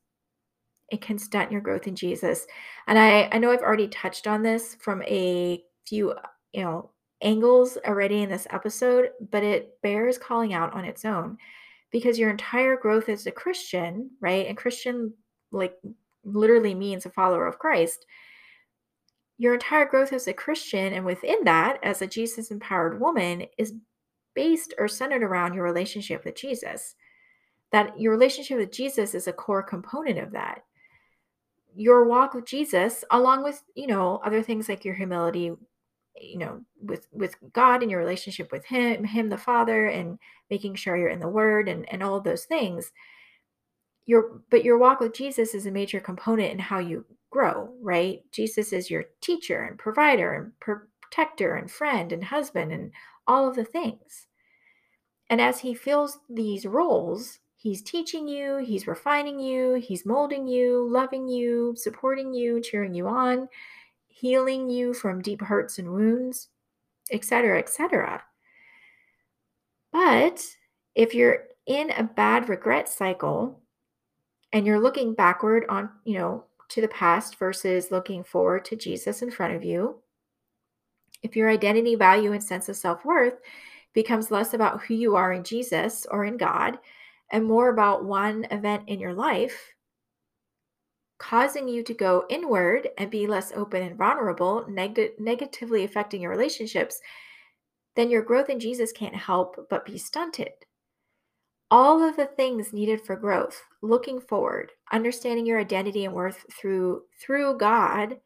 It 0.89 1.01
can 1.01 1.17
stunt 1.17 1.51
your 1.51 1.62
growth 1.62 1.88
in 1.88 1.95
Jesus. 1.95 2.45
And 2.88 3.00
I, 3.00 3.29
I 3.31 3.39
know 3.39 3.51
I've 3.51 3.62
already 3.62 3.88
touched 3.88 4.27
on 4.27 4.43
this 4.43 4.75
from 4.75 5.01
a 5.03 5.63
few, 5.88 6.13
you 6.53 6.62
know, 6.62 6.91
angles 7.22 7.77
already 7.86 8.22
in 8.22 8.29
this 8.29 8.48
episode, 8.50 9.10
but 9.31 9.43
it 9.43 9.81
bears 9.81 10.17
calling 10.17 10.53
out 10.53 10.74
on 10.74 10.86
its 10.86 11.05
own 11.05 11.38
because 11.91 12.19
your 12.19 12.29
entire 12.29 12.75
growth 12.75 13.10
as 13.10 13.25
a 13.25 13.31
Christian, 13.31 14.12
right? 14.19 14.48
And 14.48 14.57
Christian, 14.57 15.13
like, 15.51 15.75
literally 16.24 16.75
means 16.75 17.05
a 17.05 17.10
follower 17.10 17.48
of 17.48 17.60
Christ. 17.60 18.05
Your 19.38 19.53
entire 19.53 19.86
growth 19.86 20.12
as 20.12 20.27
a 20.27 20.34
Christian 20.34 20.93
and 20.93 21.05
within 21.05 21.43
that, 21.45 21.79
as 21.84 22.01
a 22.01 22.07
Jesus 22.07 22.51
empowered 22.51 23.00
woman, 23.00 23.45
is 23.57 23.74
based 24.34 24.74
or 24.77 24.88
centered 24.88 25.24
around 25.24 25.53
your 25.53 25.63
relationship 25.63 26.25
with 26.25 26.36
Jesus. 26.36 26.95
That 27.72 28.00
your 28.00 28.12
relationship 28.12 28.57
with 28.57 28.72
Jesus 28.72 29.15
is 29.15 29.27
a 29.27 29.34
core 29.34 29.63
component 29.63 30.19
of 30.19 30.31
that. 30.31 30.63
Your 31.75 32.05
walk 32.05 32.34
with 32.34 32.45
Jesus, 32.45 33.03
along 33.12 33.43
with, 33.43 33.62
you 33.75 33.88
know, 33.88 34.22
other 34.24 34.41
things 34.41 34.69
like 34.69 34.86
your 34.86 34.95
humility, 34.95 35.51
you 36.19 36.38
know 36.38 36.62
with 36.81 37.07
with 37.12 37.36
god 37.53 37.81
and 37.81 37.91
your 37.91 38.00
relationship 38.00 38.51
with 38.51 38.65
him 38.65 39.03
him 39.03 39.29
the 39.29 39.38
father 39.38 39.88
and 39.88 40.17
making 40.50 40.75
sure 40.75 40.95
you're 40.95 41.10
in 41.10 41.19
the 41.19 41.27
word 41.27 41.67
and 41.67 41.88
and 41.91 42.01
all 42.01 42.22
those 42.22 42.45
things 42.45 42.91
your 44.05 44.41
but 44.50 44.63
your 44.63 44.77
walk 44.77 45.00
with 45.00 45.13
jesus 45.13 45.53
is 45.53 45.65
a 45.65 45.72
major 45.72 46.00
component 46.00 46.51
in 46.51 46.60
how 46.60 46.79
you 46.79 47.05
grow 47.36 47.69
right? 47.81 48.22
Jesus 48.31 48.72
is 48.72 48.89
your 48.89 49.03
teacher 49.19 49.63
and 49.63 49.77
provider 49.77 50.34
and 50.34 50.53
protector 50.62 51.55
and 51.55 51.69
friend 51.69 52.13
and 52.13 52.24
husband 52.24 52.72
and 52.72 52.93
all 53.27 53.45
of 53.50 53.57
the 53.57 53.65
things. 53.65 54.27
And 55.29 55.41
as 55.41 55.60
he 55.60 55.74
fills 55.74 56.19
these 56.29 56.65
roles 56.65 57.39
he's 57.57 57.81
teaching 57.81 58.27
you 58.27 58.57
he's 58.57 58.88
refining 58.88 59.39
you 59.39 59.74
he's 59.74 60.05
molding 60.05 60.48
you 60.48 60.88
loving 60.89 61.27
you 61.27 61.74
supporting 61.75 62.34
you 62.34 62.62
cheering 62.62 62.93
you 62.93 63.07
on 63.07 63.50
healing 64.15 64.69
you 64.69 64.93
from 64.93 65.22
deep 65.22 65.41
hurts 65.41 65.77
and 65.77 65.91
wounds, 65.91 66.48
etc., 67.12 67.60
etc. 67.60 68.24
But 69.91 70.41
if 70.95 71.13
you're 71.13 71.48
in 71.65 71.91
a 71.91 72.03
bad 72.03 72.48
regret 72.48 72.88
cycle 72.88 73.60
and 74.53 74.65
you're 74.65 74.79
looking 74.79 75.13
backward 75.13 75.65
on, 75.67 75.89
you 76.05 76.17
know, 76.17 76.45
to 76.69 76.79
the 76.79 76.88
past 76.88 77.38
versus 77.38 77.91
looking 77.91 78.24
forward 78.24 78.63
to 78.65 78.77
Jesus 78.77 79.22
in 79.22 79.31
front 79.31 79.53
of 79.53 79.65
you, 79.65 79.98
if 81.22 81.36
your 81.36 81.50
identity, 81.50 81.95
value, 81.95 82.31
and 82.31 82.41
sense 82.43 82.69
of 82.69 82.77
self 82.77 83.03
worth 83.03 83.36
becomes 83.93 84.31
less 84.31 84.53
about 84.53 84.81
who 84.84 84.93
you 84.93 85.17
are 85.17 85.34
in 85.34 85.43
Jesus 85.43 86.07
or 86.10 86.24
in 86.24 86.38
God 86.38 86.79
and 87.31 87.43
more 87.43 87.67
about 87.67 88.05
one 88.05 88.45
event 88.50 88.84
in 88.88 89.01
your 89.01 89.13
life, 89.13 89.75
causing 91.17 91.67
you 91.67 91.84
to 91.84 91.93
go 91.93 92.25
inward 92.29 92.89
and 92.98 93.10
be 93.10 93.27
less 93.27 93.51
open 93.55 93.81
and 93.81 93.98
vulnerable, 93.98 94.65
neg- 94.67 95.13
negatively 95.19 95.84
affecting 95.84 96.22
your 96.22 96.31
relationships, 96.31 97.00
then 97.95 98.10
your 98.10 98.22
growth 98.22 98.50
in 98.50 98.60
Jesus 98.60 98.91
can't 98.91 99.15
help 99.15 99.67
but 99.69 99.86
be 99.86 99.98
stunted. 99.98 100.51
All 101.72 102.03
of 102.03 102.15
the 102.15 102.25
things 102.25 102.74
needed 102.74 103.01
for 103.01 103.15
growth, 103.15 103.62
looking 103.81 104.19
forward, 104.19 104.72
understanding 104.91 105.45
your 105.45 105.60
identity 105.60 106.05
and 106.05 106.13
worth 106.13 106.45
through 106.51 107.03
through 107.19 107.57
God, 107.57 108.17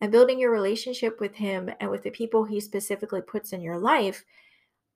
and 0.00 0.10
building 0.10 0.40
your 0.40 0.50
relationship 0.50 1.20
with 1.20 1.34
him 1.34 1.70
and 1.80 1.90
with 1.90 2.02
the 2.02 2.10
people 2.10 2.44
he 2.44 2.60
specifically 2.60 3.22
puts 3.22 3.52
in 3.52 3.60
your 3.60 3.78
life, 3.78 4.24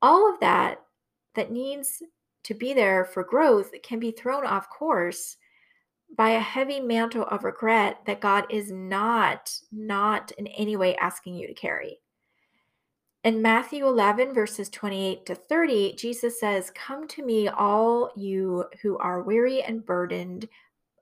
all 0.02 0.32
of 0.32 0.40
that 0.40 0.82
that 1.34 1.52
needs 1.52 2.02
to 2.42 2.54
be 2.54 2.74
there 2.74 3.04
for 3.04 3.22
growth 3.22 3.70
can 3.82 4.00
be 4.00 4.10
thrown 4.10 4.44
off 4.44 4.68
course 4.68 5.36
by 6.14 6.30
a 6.30 6.40
heavy 6.40 6.80
mantle 6.80 7.24
of 7.24 7.44
regret 7.44 8.00
that 8.06 8.20
God 8.20 8.44
is 8.50 8.70
not, 8.70 9.52
not 9.72 10.30
in 10.32 10.46
any 10.48 10.76
way 10.76 10.96
asking 10.96 11.34
you 11.34 11.46
to 11.46 11.54
carry. 11.54 11.98
In 13.24 13.42
Matthew 13.42 13.86
11, 13.86 14.32
verses 14.34 14.68
28 14.68 15.26
to 15.26 15.34
30, 15.34 15.94
Jesus 15.96 16.38
says, 16.38 16.70
Come 16.70 17.08
to 17.08 17.24
me, 17.24 17.48
all 17.48 18.12
you 18.14 18.66
who 18.82 18.96
are 18.98 19.22
weary 19.22 19.62
and 19.62 19.84
burdened, 19.84 20.48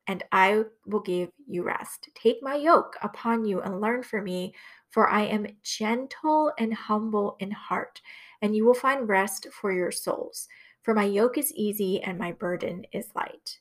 and 0.07 0.23
I 0.33 0.65
will 0.87 1.01
give 1.01 1.29
you 1.47 1.63
rest. 1.65 2.09
Take 2.15 2.43
my 2.43 2.55
yoke 2.55 2.97
upon 3.03 3.45
you 3.45 3.61
and 3.61 3.81
learn 3.81 4.03
from 4.03 4.25
me, 4.25 4.55
for 4.91 5.09
I 5.09 5.23
am 5.23 5.47
gentle 5.63 6.51
and 6.59 6.73
humble 6.73 7.37
in 7.41 7.51
heart, 7.51 8.01
and 8.41 8.57
you 8.57 8.65
will 8.65 8.75
find 8.75 9.09
rest 9.09 9.49
for 9.53 9.71
your 9.71 9.91
souls. 9.91 10.49
For 10.83 10.95
my 10.95 11.05
yoke 11.05 11.37
is 11.37 11.53
easy 11.55 12.03
and 12.03 12.19
my 12.19 12.33
burden 12.33 12.87
is 12.93 13.09
light. 13.15 13.59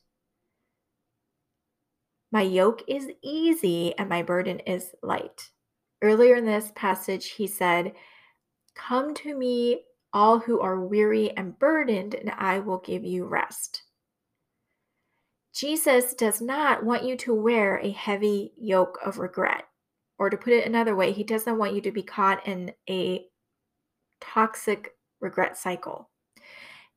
My 2.34 2.42
yoke 2.42 2.82
is 2.88 3.12
easy 3.22 3.96
and 3.96 4.08
my 4.08 4.24
burden 4.24 4.58
is 4.58 4.90
light. 5.04 5.50
Earlier 6.02 6.34
in 6.34 6.44
this 6.44 6.72
passage, 6.74 7.30
he 7.30 7.46
said, 7.46 7.92
Come 8.74 9.14
to 9.14 9.38
me, 9.38 9.82
all 10.12 10.40
who 10.40 10.58
are 10.58 10.80
weary 10.80 11.30
and 11.36 11.56
burdened, 11.56 12.16
and 12.16 12.32
I 12.36 12.58
will 12.58 12.78
give 12.78 13.04
you 13.04 13.24
rest. 13.24 13.84
Jesus 15.54 16.12
does 16.12 16.40
not 16.40 16.84
want 16.84 17.04
you 17.04 17.16
to 17.18 17.32
wear 17.32 17.78
a 17.78 17.92
heavy 17.92 18.52
yoke 18.58 18.98
of 19.06 19.18
regret. 19.18 19.68
Or 20.18 20.28
to 20.28 20.36
put 20.36 20.54
it 20.54 20.66
another 20.66 20.96
way, 20.96 21.12
he 21.12 21.22
doesn't 21.22 21.56
want 21.56 21.74
you 21.74 21.80
to 21.82 21.92
be 21.92 22.02
caught 22.02 22.44
in 22.48 22.72
a 22.90 23.26
toxic 24.20 24.96
regret 25.20 25.56
cycle. 25.56 26.10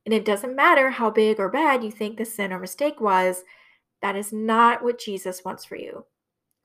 And 0.04 0.12
it 0.12 0.24
doesn't 0.24 0.56
matter 0.56 0.90
how 0.90 1.10
big 1.10 1.38
or 1.38 1.48
bad 1.48 1.84
you 1.84 1.92
think 1.92 2.18
the 2.18 2.24
sin 2.24 2.52
or 2.52 2.58
mistake 2.58 3.00
was, 3.00 3.44
that 4.02 4.16
is 4.16 4.32
not 4.32 4.82
what 4.82 5.00
Jesus 5.00 5.44
wants 5.44 5.64
for 5.64 5.76
you. 5.76 6.04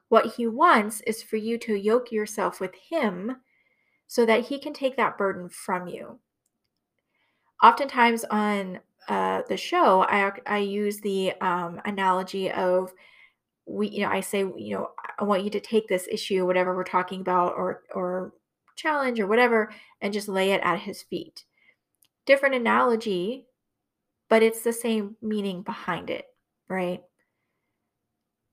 What 0.10 0.36
he 0.36 0.48
wants 0.48 1.02
is 1.02 1.24
for 1.24 1.38
you 1.38 1.58
to 1.60 1.76
yoke 1.76 2.12
yourself 2.12 2.60
with 2.60 2.76
him 2.76 3.38
so 4.08 4.26
that 4.26 4.46
he 4.46 4.60
can 4.60 4.74
take 4.74 4.96
that 4.98 5.18
burden 5.18 5.50
from 5.50 5.88
you. 5.88 6.20
Oftentimes 7.64 8.24
on 8.26 8.80
uh, 9.08 9.42
the 9.50 9.58
show, 9.58 10.04
I, 10.04 10.32
I 10.46 10.58
use 10.60 11.00
the 11.00 11.34
um, 11.42 11.82
analogy 11.86 12.52
of 12.52 12.94
we, 13.66 13.90
you 13.90 14.02
know, 14.02 14.10
I 14.10 14.20
say, 14.20 14.40
you 14.40 14.76
know, 14.76 14.92
I 15.18 15.24
want 15.24 15.44
you 15.44 15.50
to 15.52 15.60
take 15.60 15.88
this 15.88 16.08
issue, 16.12 16.46
whatever 16.46 16.76
we're 16.76 16.84
talking 16.84 17.22
about, 17.22 17.54
or 17.54 17.84
or 17.94 18.34
challenge 18.76 19.20
or 19.20 19.28
whatever, 19.28 19.72
and 20.02 20.14
just 20.14 20.28
lay 20.28 20.52
it 20.52 20.62
at 20.64 20.80
his 20.80 21.02
feet. 21.02 21.46
Different 22.26 22.56
analogy, 22.56 23.46
but 24.30 24.44
it's 24.44 24.64
the 24.64 24.74
same 24.74 25.16
meaning 25.22 25.62
behind 25.62 26.10
it, 26.10 26.26
right? 26.68 27.02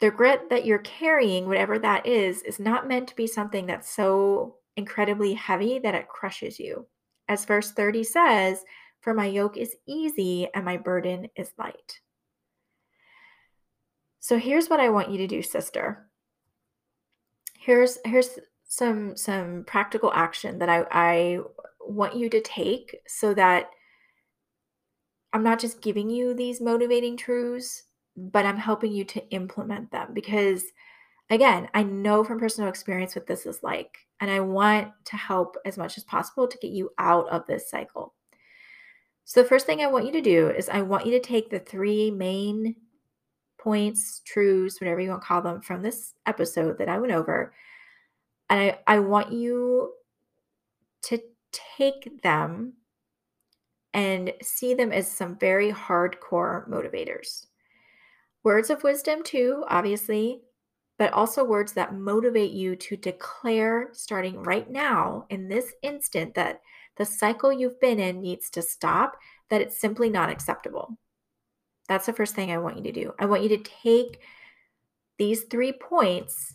The 0.01 0.11
grit 0.11 0.49
that 0.51 0.65
you're 0.65 0.79
carrying, 0.79 1.47
whatever 1.47 1.79
that 1.79 2.07
is, 2.07 2.43
is 2.43 2.59
not 2.59 2.89
meant 2.89 3.09
to 3.09 3.17
be 3.17 3.27
something 3.27 3.67
that's 3.67 3.95
so 3.95 4.57
incredibly 4.77 5.35
heavy 5.35 5.79
that 5.79 5.95
it 5.95 6.09
crushes 6.09 6.59
you. 6.59 6.87
As 7.29 7.45
verse 7.45 7.73
30 7.73 8.05
says, 8.05 8.65
For 9.03 9.13
my 9.13 9.27
yoke 9.27 9.57
is 9.57 9.77
easy 9.87 10.49
and 10.55 10.65
my 10.65 10.79
burden 10.79 11.29
is 11.37 11.53
light. 11.59 12.01
So 14.21 14.39
here's 14.39 14.69
what 14.69 14.81
I 14.81 14.89
want 14.89 15.11
you 15.11 15.19
to 15.19 15.27
do, 15.27 15.43
sister. 15.43 16.09
Here's 17.59 17.99
here's 18.05 18.39
some 18.65 19.17
some 19.17 19.65
practical 19.67 20.13
action 20.15 20.59
that 20.61 20.69
I, 20.69 20.87
I 20.91 21.39
want 21.81 22.17
you 22.17 22.31
to 22.31 22.41
take 22.41 22.97
so 23.07 23.35
that 23.35 23.71
I'm 25.33 25.43
not 25.43 25.59
just 25.59 25.83
giving 25.83 26.11
you 26.11 26.35
these 26.35 26.61
motivating 26.61 27.17
truths, 27.17 27.85
but 28.33 28.45
I'm 28.45 28.57
helping 28.57 28.93
you 28.93 29.05
to 29.05 29.29
implement 29.31 29.91
them 29.91 30.13
because 30.13 30.65
again, 31.31 31.69
I 31.75 31.83
know 31.83 32.25
from 32.25 32.39
personal 32.39 32.69
experience 32.69 33.15
what 33.15 33.27
this 33.27 33.47
is 33.47 33.63
like 33.63 33.99
and 34.21 34.31
I 34.31 34.41
want 34.41 34.89
to 35.07 35.17
help 35.17 35.57
as 35.65 35.79
much 35.79 35.97
as 35.97 36.05
possible 36.05 36.47
to 36.47 36.59
get 36.59 36.73
you 36.73 36.91
out 36.99 37.29
of 37.29 37.47
this 37.47 37.71
cycle. 37.71 38.15
So 39.25 39.43
the 39.43 39.49
first 39.49 39.65
thing 39.65 39.81
I 39.81 39.87
want 39.87 40.07
you 40.07 40.13
to 40.13 40.21
do 40.21 40.51
is 40.51 40.69
I 40.69 40.83
want 40.83 41.07
you 41.07 41.13
to 41.13 41.21
take 41.21 41.51
the 41.51 41.61
three 41.61 42.11
main 42.11 42.75
points, 43.59 44.23
truths, 44.27 44.81
whatever 44.81 45.01
you 45.01 45.11
want 45.11 45.23
to 45.23 45.29
call 45.29 45.43
them 45.43 45.61
from 45.61 45.83
this 45.83 46.15
episode 46.27 46.79
that 46.79 46.89
I 46.89 46.99
went 46.99 47.13
over. 47.13 47.55
And 48.49 48.61
I, 48.61 48.79
I 48.87 48.99
want 48.99 49.33
you 49.33 49.93
to 51.03 51.21
take 51.53 52.23
them 52.23 52.75
and 53.95 54.33
see 54.43 54.75
them 54.75 54.93
as 54.93 55.11
some 55.11 55.37
very 55.39 55.73
hardcore 55.73 56.69
motivators. 56.69 57.47
Words 58.43 58.71
of 58.71 58.83
wisdom, 58.83 59.23
too, 59.23 59.65
obviously, 59.69 60.41
but 60.99 61.13
also 61.13 61.45
words 61.45 61.73
that 61.73 61.95
motivate 61.95 62.53
you 62.53 62.77
to 62.77 62.97
declare 62.97 63.89
starting 63.93 64.43
right 64.43 64.71
now 64.71 65.27
in 65.31 65.49
this 65.49 65.73
instant 65.83 66.35
that 66.35 66.61
the 66.97 67.05
cycle 67.05 67.53
you've 67.53 67.81
been 67.81 67.99
in 67.99 68.21
needs 68.21 68.51
to 68.51 68.63
stop, 68.63 69.17
that 69.49 69.61
it's 69.61 69.81
simply 69.81 70.11
not 70.11 70.31
acceptable. 70.31 70.99
That's 71.89 72.07
the 72.07 72.13
first 72.13 72.35
thing 72.35 72.51
I 72.53 72.59
want 72.59 72.77
you 72.77 72.85
to 72.85 72.93
do. 72.93 73.15
I 73.19 73.27
want 73.27 73.43
you 73.43 73.49
to 73.51 73.59
take 73.83 74.21
these 75.19 75.45
three 75.45 75.73
points 75.73 76.55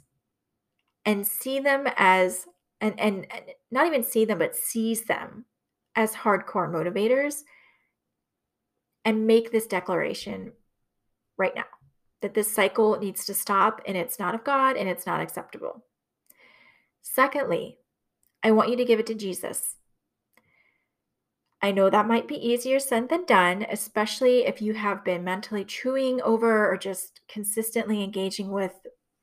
and 1.06 1.26
see 1.26 1.60
them 1.60 1.88
as 1.98 2.46
and, 2.82 3.00
and, 3.00 3.28
and 3.32 3.46
not 3.72 3.88
even 3.88 4.04
see 4.04 4.26
them 4.26 4.40
but 4.40 4.56
seize 4.56 5.06
them 5.06 5.46
as 5.96 6.14
hardcore 6.14 6.70
motivators 6.70 7.42
and 9.04 9.28
make 9.28 9.52
this 9.52 9.68
declaration 9.68 10.52
right 11.38 11.56
now 11.56 11.66
that 12.22 12.34
this 12.34 12.52
cycle 12.52 12.98
needs 13.00 13.26
to 13.26 13.34
stop 13.34 13.82
and 13.86 13.96
it's 13.96 14.20
not 14.20 14.36
of 14.36 14.44
God 14.44 14.78
and 14.78 14.90
it's 14.90 15.06
not 15.06 15.22
acceptable. 15.22 15.84
Secondly, 17.02 17.78
I 18.44 18.52
want 18.52 18.70
you 18.70 18.78
to 18.78 18.86
give 18.86 19.00
it 19.00 19.08
to 19.08 19.16
Jesus. 19.16 19.76
I 21.62 21.72
know 21.72 21.90
that 21.90 22.08
might 22.08 22.28
be 22.28 22.36
easier 22.36 22.80
said 22.80 23.10
than 23.10 23.26
done, 23.26 23.66
especially 23.72 24.46
if 24.46 24.62
you 24.62 24.74
have 24.74 25.04
been 25.04 25.24
mentally 25.24 25.66
chewing 25.66 26.22
over 26.22 26.72
or 26.72 26.78
just 26.78 27.22
consistently 27.28 28.04
engaging 28.04 28.52
with 28.52 28.74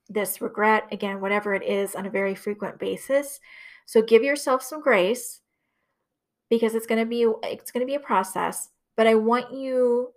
this 0.09 0.41
regret, 0.41 0.89
again, 0.91 1.21
whatever 1.21 1.55
it 1.55 1.63
is, 1.63 1.95
on 1.95 2.07
a 2.07 2.11
very 2.11 2.35
frequent 2.35 2.79
basis. 2.79 3.39
So 3.87 4.03
give 4.03 4.23
yourself 4.23 4.63
some 4.63 4.81
grace 4.81 5.41
because 6.51 6.75
it's 6.75 6.87
going 6.87 7.01
to 7.01 7.07
be 7.07 7.27
it's 7.45 7.71
going 7.71 7.87
to 7.87 7.91
be 7.91 7.95
a 7.95 8.01
process, 8.01 8.71
but 8.97 9.07
I 9.07 9.15
want 9.15 9.53
you 9.53 10.13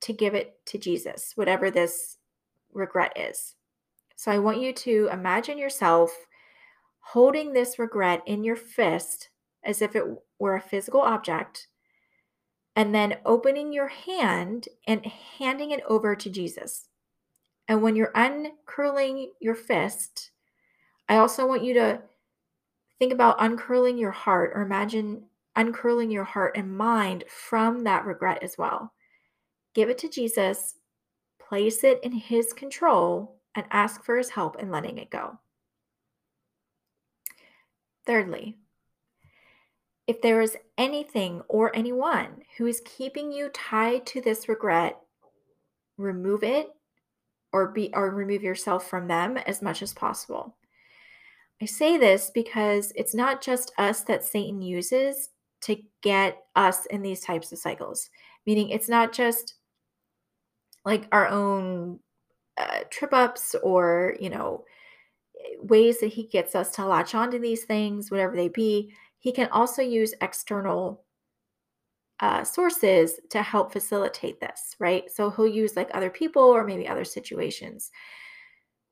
to 0.00 0.12
give 0.12 0.34
it 0.34 0.64
to 0.66 0.78
Jesus, 0.78 1.32
whatever 1.34 1.70
this 1.70 2.18
regret 2.72 3.12
is. 3.16 3.54
So 4.16 4.30
I 4.30 4.38
want 4.38 4.60
you 4.60 4.72
to 4.72 5.08
imagine 5.12 5.58
yourself 5.58 6.10
holding 7.00 7.52
this 7.52 7.78
regret 7.78 8.22
in 8.26 8.44
your 8.44 8.56
fist 8.56 9.30
as 9.64 9.82
if 9.82 9.96
it 9.96 10.04
were 10.38 10.56
a 10.56 10.60
physical 10.60 11.00
object, 11.00 11.68
and 12.76 12.94
then 12.94 13.18
opening 13.26 13.72
your 13.72 13.88
hand 13.88 14.68
and 14.86 15.04
handing 15.04 15.70
it 15.70 15.82
over 15.88 16.14
to 16.16 16.30
Jesus. 16.30 16.88
And 17.68 17.82
when 17.82 17.96
you're 17.96 18.12
uncurling 18.14 19.30
your 19.40 19.54
fist, 19.54 20.30
I 21.08 21.16
also 21.16 21.46
want 21.46 21.64
you 21.64 21.74
to 21.74 22.00
think 22.98 23.12
about 23.12 23.36
uncurling 23.40 23.98
your 23.98 24.12
heart 24.12 24.52
or 24.54 24.62
imagine 24.62 25.24
uncurling 25.56 26.10
your 26.10 26.24
heart 26.24 26.56
and 26.56 26.76
mind 26.76 27.24
from 27.28 27.84
that 27.84 28.04
regret 28.06 28.42
as 28.42 28.56
well. 28.56 28.92
Give 29.74 29.88
it 29.88 29.98
to 29.98 30.08
Jesus, 30.08 30.74
place 31.38 31.84
it 31.84 32.00
in 32.02 32.12
His 32.12 32.52
control, 32.52 33.36
and 33.54 33.66
ask 33.70 34.04
for 34.04 34.16
His 34.16 34.30
help 34.30 34.60
in 34.60 34.70
letting 34.70 34.98
it 34.98 35.10
go. 35.10 35.38
Thirdly, 38.06 38.56
if 40.06 40.20
there 40.22 40.40
is 40.40 40.56
anything 40.76 41.42
or 41.48 41.74
anyone 41.76 42.42
who 42.58 42.66
is 42.66 42.82
keeping 42.84 43.30
you 43.30 43.48
tied 43.50 44.06
to 44.06 44.20
this 44.20 44.48
regret, 44.48 44.98
remove 45.96 46.42
it 46.42 46.68
or 47.52 47.68
be 47.68 47.90
or 47.94 48.10
remove 48.10 48.42
yourself 48.42 48.88
from 48.88 49.06
them 49.06 49.36
as 49.36 49.62
much 49.62 49.82
as 49.82 49.92
possible. 49.92 50.56
I 51.62 51.66
say 51.66 51.98
this 51.98 52.30
because 52.34 52.92
it's 52.96 53.14
not 53.14 53.42
just 53.42 53.72
us 53.76 54.00
that 54.02 54.24
Satan 54.24 54.62
uses 54.62 55.28
to 55.62 55.76
get 56.02 56.38
us 56.56 56.86
in 56.86 57.02
these 57.02 57.20
types 57.20 57.52
of 57.52 57.58
cycles. 57.58 58.08
Meaning 58.46 58.70
it's 58.70 58.88
not 58.88 59.12
just 59.12 59.54
like 60.84 61.06
our 61.12 61.28
own 61.28 62.00
uh, 62.56 62.80
trip 62.90 63.12
ups 63.12 63.54
or, 63.62 64.16
you 64.20 64.30
know, 64.30 64.64
ways 65.60 66.00
that 66.00 66.08
he 66.08 66.24
gets 66.24 66.54
us 66.54 66.72
to 66.72 66.84
latch 66.84 67.14
onto 67.14 67.38
these 67.38 67.64
things, 67.64 68.10
whatever 68.10 68.36
they 68.36 68.48
be. 68.48 68.92
He 69.18 69.32
can 69.32 69.48
also 69.50 69.82
use 69.82 70.14
external 70.20 71.04
uh, 72.20 72.44
sources 72.44 73.20
to 73.30 73.42
help 73.42 73.72
facilitate 73.72 74.40
this, 74.40 74.76
right? 74.78 75.10
So 75.10 75.30
he'll 75.30 75.46
use 75.46 75.76
like 75.76 75.90
other 75.94 76.10
people 76.10 76.42
or 76.42 76.64
maybe 76.64 76.86
other 76.86 77.04
situations. 77.04 77.90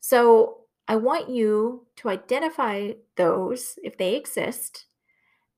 So 0.01 0.65
I 0.87 0.97
want 0.97 1.29
you 1.29 1.87
to 1.97 2.09
identify 2.09 2.93
those 3.17 3.79
if 3.83 3.99
they 3.99 4.15
exist, 4.15 4.87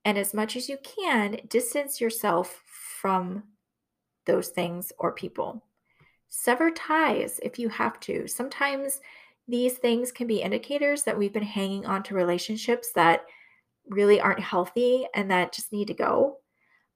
and 0.04 0.18
as 0.18 0.34
much 0.34 0.56
as 0.56 0.68
you 0.68 0.78
can, 0.82 1.38
distance 1.48 2.00
yourself 2.00 2.62
from 3.00 3.44
those 4.26 4.48
things 4.48 4.92
or 4.98 5.12
people. 5.12 5.64
Sever 6.30 6.70
ties 6.70 7.40
if 7.42 7.58
you 7.58 7.68
have 7.68 8.00
to. 8.00 8.26
Sometimes 8.26 9.00
these 9.48 9.74
things 9.74 10.12
can 10.12 10.28
be 10.28 10.42
indicators 10.42 11.02
that 11.02 11.18
we've 11.18 11.32
been 11.32 11.42
hanging 11.42 11.84
on 11.84 12.04
to 12.04 12.14
relationships 12.14 12.92
that 12.94 13.26
really 13.88 14.20
aren't 14.20 14.40
healthy 14.40 15.06
and 15.14 15.30
that 15.30 15.52
just 15.52 15.72
need 15.72 15.88
to 15.88 15.94
go. 15.94 16.36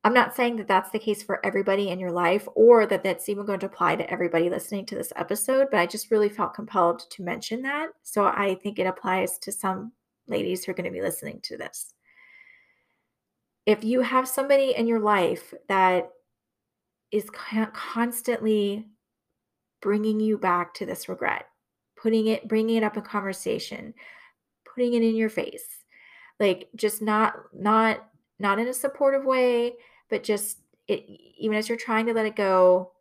I'm 0.05 0.14
not 0.14 0.37
saying 0.37 0.57
that 0.57 0.68
that's 0.68 0.90
the 0.90 0.99
case 0.99 1.23
for 1.23 1.44
everybody 1.44 1.88
in 1.88 1.99
your 1.99 2.12
life 2.12 2.47
or 2.55 2.87
that 2.87 3.03
that's 3.03 3.29
even 3.29 3.47
going 3.47 3.59
to 3.61 3.66
apply 3.66 3.97
to 3.97 4.09
everybody 4.09 4.49
listening 4.49 4.87
to 4.87 4.94
this 4.94 5.12
episode, 5.16 5.68
but 5.70 5.81
I 5.81 5.87
just 5.87 6.11
really 6.11 6.29
felt 6.29 6.55
compelled 6.55 7.11
to 7.11 7.23
mention 7.23 7.62
that. 7.62 7.88
So 8.03 8.25
I 8.25 8.55
think 8.62 8.79
it 8.79 8.87
applies 8.87 9.38
to 9.38 9.51
some 9.51 9.92
ladies 10.29 10.64
who 10.64 10.73
are 10.73 10.75
going 10.75 10.85
to 10.85 10.90
be 10.90 11.03
listening 11.03 11.40
to 11.44 11.57
this. 11.57 11.94
If 13.66 13.83
you 13.83 14.03
have 14.03 14.29
somebody 14.29 14.75
in 14.77 14.87
your 14.87 15.01
life 15.01 15.55
that 15.68 16.11
is 17.11 17.31
constantly 17.73 18.87
bringing 19.85 20.18
you 20.18 20.38
back 20.38 20.73
to 20.73 20.87
this 20.87 21.11
regret, 21.11 21.47
putting 21.94 22.29
it, 22.29 22.49
bringing 22.49 22.77
it 22.77 22.83
up 22.83 22.97
in 22.97 23.03
conversation, 23.03 23.92
putting 24.64 24.94
it 24.94 25.03
in 25.03 25.14
your 25.14 25.29
face, 25.29 25.85
like 26.40 26.70
just 26.75 27.03
not, 27.03 27.35
not, 27.53 28.09
not 28.38 28.59
in 28.59 28.66
a 28.66 28.73
supportive 28.73 29.27
way, 29.27 29.75
but 30.09 30.25
just 30.25 30.61
it, 30.88 31.05
even 31.38 31.59
as 31.59 31.68
you're 31.68 31.77
trying 31.77 32.07
to 32.07 32.14
let 32.14 32.25
it 32.25 32.35
go, 32.35 32.92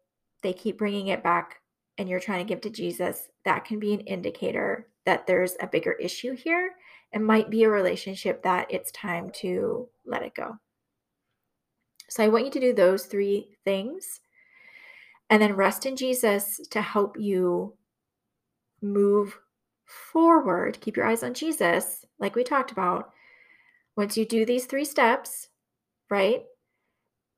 they 0.41 0.51
keep 0.51 0.77
bringing 0.77 1.07
it 1.07 1.23
back 1.23 1.61
and 1.97 2.09
you're 2.09 2.19
trying 2.19 2.45
to 2.45 2.53
give 2.53 2.59
to 2.59 2.69
Jesus, 2.69 3.29
that 3.45 3.63
can 3.63 3.79
be 3.79 3.93
an 3.93 4.01
indicator 4.01 4.89
that 5.05 5.25
there's 5.25 5.55
a 5.61 5.67
bigger 5.67 5.93
issue 5.93 6.35
here 6.35 6.71
and 7.13 7.25
might 7.25 7.49
be 7.49 7.63
a 7.63 7.69
relationship 7.69 8.43
that 8.43 8.67
it's 8.69 8.91
time 8.91 9.29
to 9.29 9.87
let 10.05 10.21
it 10.21 10.35
go. 10.35 10.57
So 12.09 12.25
I 12.25 12.27
want 12.27 12.43
you 12.43 12.51
to 12.51 12.59
do 12.59 12.73
those 12.73 13.05
three 13.05 13.55
things 13.63 14.19
and 15.29 15.41
then 15.41 15.55
rest 15.55 15.85
in 15.85 15.95
Jesus 15.95 16.59
to 16.71 16.81
help 16.81 17.17
you 17.19 17.75
move 18.81 19.37
forward. 19.85 20.79
Keep 20.81 20.97
your 20.97 21.05
eyes 21.05 21.23
on 21.23 21.33
Jesus, 21.33 22.05
like 22.19 22.35
we 22.35 22.43
talked 22.43 22.71
about. 22.71 23.11
Once 23.95 24.17
you 24.17 24.25
do 24.25 24.45
these 24.45 24.65
three 24.65 24.85
steps, 24.85 25.49
right? 26.09 26.43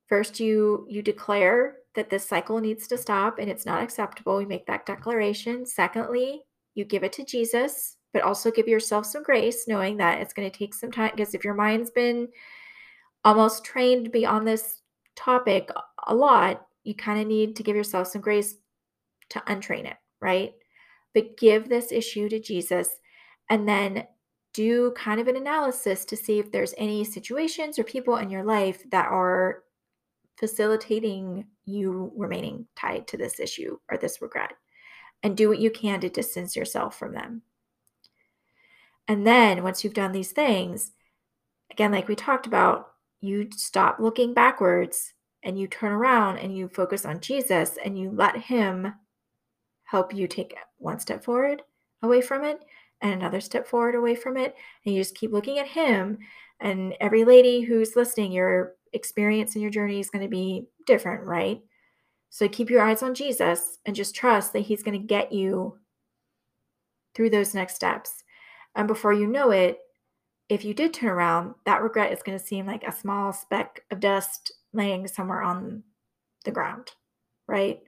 First, 0.07 0.39
you 0.39 0.85
you 0.89 1.01
declare 1.01 1.77
that 1.95 2.09
this 2.09 2.27
cycle 2.27 2.59
needs 2.59 2.87
to 2.87 2.97
stop 2.97 3.39
and 3.39 3.49
it's 3.49 3.65
not 3.65 3.81
acceptable. 3.81 4.41
You 4.41 4.47
make 4.47 4.65
that 4.67 4.85
declaration. 4.85 5.65
Secondly, 5.65 6.43
you 6.75 6.85
give 6.85 7.03
it 7.03 7.13
to 7.13 7.25
Jesus, 7.25 7.97
but 8.13 8.21
also 8.21 8.51
give 8.51 8.67
yourself 8.67 9.05
some 9.05 9.23
grace, 9.23 9.67
knowing 9.67 9.97
that 9.97 10.21
it's 10.21 10.33
going 10.33 10.49
to 10.49 10.57
take 10.57 10.73
some 10.73 10.91
time. 10.91 11.11
Because 11.15 11.33
if 11.33 11.43
your 11.43 11.53
mind's 11.53 11.89
been 11.89 12.27
almost 13.23 13.63
trained 13.63 14.05
to 14.05 14.11
be 14.11 14.25
on 14.25 14.45
this 14.45 14.81
topic 15.15 15.69
a 16.05 16.13
lot, 16.13 16.64
you 16.85 16.95
kind 16.95 17.19
of 17.19 17.27
need 17.27 17.55
to 17.55 17.63
give 17.63 17.75
yourself 17.75 18.07
some 18.07 18.21
grace 18.21 18.55
to 19.29 19.39
untrain 19.47 19.85
it, 19.85 19.97
right? 20.21 20.53
But 21.13 21.37
give 21.37 21.67
this 21.67 21.91
issue 21.91 22.29
to 22.29 22.39
Jesus 22.39 22.89
and 23.49 23.67
then 23.67 24.05
do 24.53 24.91
kind 24.91 25.19
of 25.19 25.27
an 25.27 25.35
analysis 25.35 26.05
to 26.05 26.15
see 26.15 26.39
if 26.39 26.51
there's 26.51 26.73
any 26.77 27.03
situations 27.03 27.77
or 27.77 27.83
people 27.83 28.17
in 28.17 28.29
your 28.29 28.43
life 28.43 28.83
that 28.91 29.07
are 29.07 29.63
facilitating 30.37 31.45
you 31.65 32.11
remaining 32.15 32.67
tied 32.75 33.07
to 33.07 33.17
this 33.17 33.39
issue 33.39 33.77
or 33.89 33.97
this 33.97 34.21
regret. 34.21 34.53
And 35.23 35.35
do 35.35 35.49
what 35.49 35.59
you 35.59 35.71
can 35.71 36.01
to 36.01 36.09
distance 36.09 36.55
yourself 36.55 36.99
from 36.99 37.13
them. 37.13 37.41
And 39.07 39.25
then 39.25 39.63
once 39.63 39.83
you've 39.83 39.93
done 39.93 40.11
these 40.11 40.31
things, 40.31 40.91
again, 41.71 41.91
like 41.91 42.07
we 42.07 42.15
talked 42.15 42.45
about, 42.45 42.91
you 43.21 43.49
stop 43.55 43.97
looking 43.99 44.33
backwards 44.33 45.13
and 45.45 45.57
you 45.57 45.67
turn 45.67 45.93
around 45.93 46.39
and 46.39 46.55
you 46.57 46.67
focus 46.67 47.05
on 47.05 47.21
Jesus 47.21 47.77
and 47.85 47.97
you 47.97 48.11
let 48.11 48.35
Him 48.35 48.93
help 49.83 50.13
you 50.13 50.27
take 50.27 50.57
one 50.77 50.99
step 50.99 51.23
forward 51.23 51.61
away 52.01 52.19
from 52.19 52.43
it 52.43 52.59
and 53.01 53.13
another 53.13 53.39
step 53.39 53.67
forward 53.67 53.95
away 53.95 54.15
from 54.15 54.35
it. 54.35 54.55
And 54.83 54.93
you 54.93 55.01
just 55.01 55.15
keep 55.15 55.31
looking 55.31 55.59
at 55.59 55.67
Him. 55.67 56.17
And 56.59 56.95
every 56.99 57.23
lady 57.23 57.61
who's 57.61 57.95
listening, 57.95 58.31
your 58.31 58.73
experience 58.93 59.53
and 59.53 59.61
your 59.61 59.71
journey 59.71 59.99
is 59.99 60.09
going 60.09 60.23
to 60.23 60.29
be 60.29 60.65
different, 60.87 61.23
right? 61.23 61.61
So 62.31 62.49
keep 62.49 62.69
your 62.69 62.81
eyes 62.81 63.03
on 63.03 63.13
Jesus 63.13 63.77
and 63.85 63.95
just 63.95 64.15
trust 64.15 64.51
that 64.53 64.61
He's 64.61 64.83
going 64.83 64.99
to 64.99 65.07
get 65.07 65.31
you 65.31 65.77
through 67.13 67.29
those 67.29 67.53
next 67.53 67.75
steps. 67.75 68.23
And 68.75 68.87
before 68.87 69.13
you 69.13 69.27
know 69.27 69.51
it, 69.51 69.77
if 70.49 70.65
you 70.65 70.73
did 70.73 70.93
turn 70.93 71.09
around, 71.09 71.55
that 71.65 71.81
regret 71.81 72.11
is 72.11 72.23
going 72.23 72.37
to 72.37 72.43
seem 72.43 72.65
like 72.65 72.83
a 72.83 72.91
small 72.91 73.31
speck 73.31 73.81
of 73.89 73.99
dust 73.99 74.51
laying 74.75 75.07
somewhere 75.07 75.41
on 75.41 75.83
the 76.43 76.51
ground, 76.51 76.91
right? 77.47 77.79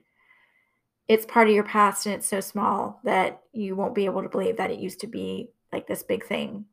It's 1.06 1.26
part 1.26 1.48
of 1.48 1.54
your 1.54 1.64
past 1.64 2.06
and 2.06 2.14
it's 2.14 2.26
so 2.26 2.40
small 2.40 3.00
that 3.04 3.40
you 3.52 3.76
won't 3.76 3.94
be 3.94 4.04
able 4.04 4.22
to 4.22 4.28
believe 4.28 4.56
that 4.58 4.70
it 4.70 4.80
used 4.80 5.00
to 5.00 5.06
be 5.06 5.50
like 5.72 5.86
this 5.86 6.02
big 6.02 6.24
thing 6.24 6.66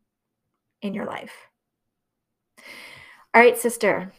in 0.82 0.93
your 0.93 1.06
life. 1.06 1.34
All 3.34 3.41
right, 3.41 3.58
sister. 3.58 4.12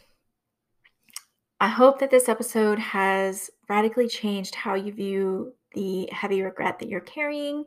I 1.60 1.68
hope 1.68 2.00
that 2.00 2.10
this 2.10 2.28
episode 2.28 2.78
has 2.78 3.50
radically 3.68 4.08
changed 4.08 4.54
how 4.54 4.74
you 4.74 4.92
view 4.92 5.54
the 5.72 6.08
heavy 6.12 6.42
regret 6.42 6.78
that 6.78 6.88
you're 6.88 7.00
carrying 7.00 7.64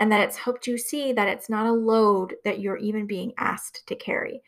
and 0.00 0.10
that 0.12 0.20
it's 0.20 0.36
helped 0.36 0.66
you 0.66 0.76
see 0.76 1.12
that 1.12 1.28
it's 1.28 1.48
not 1.48 1.66
a 1.66 1.72
load 1.72 2.34
that 2.44 2.60
you're 2.60 2.76
even 2.76 3.06
being 3.06 3.32
asked 3.38 3.86
to 3.86 3.94
carry. 3.94 4.42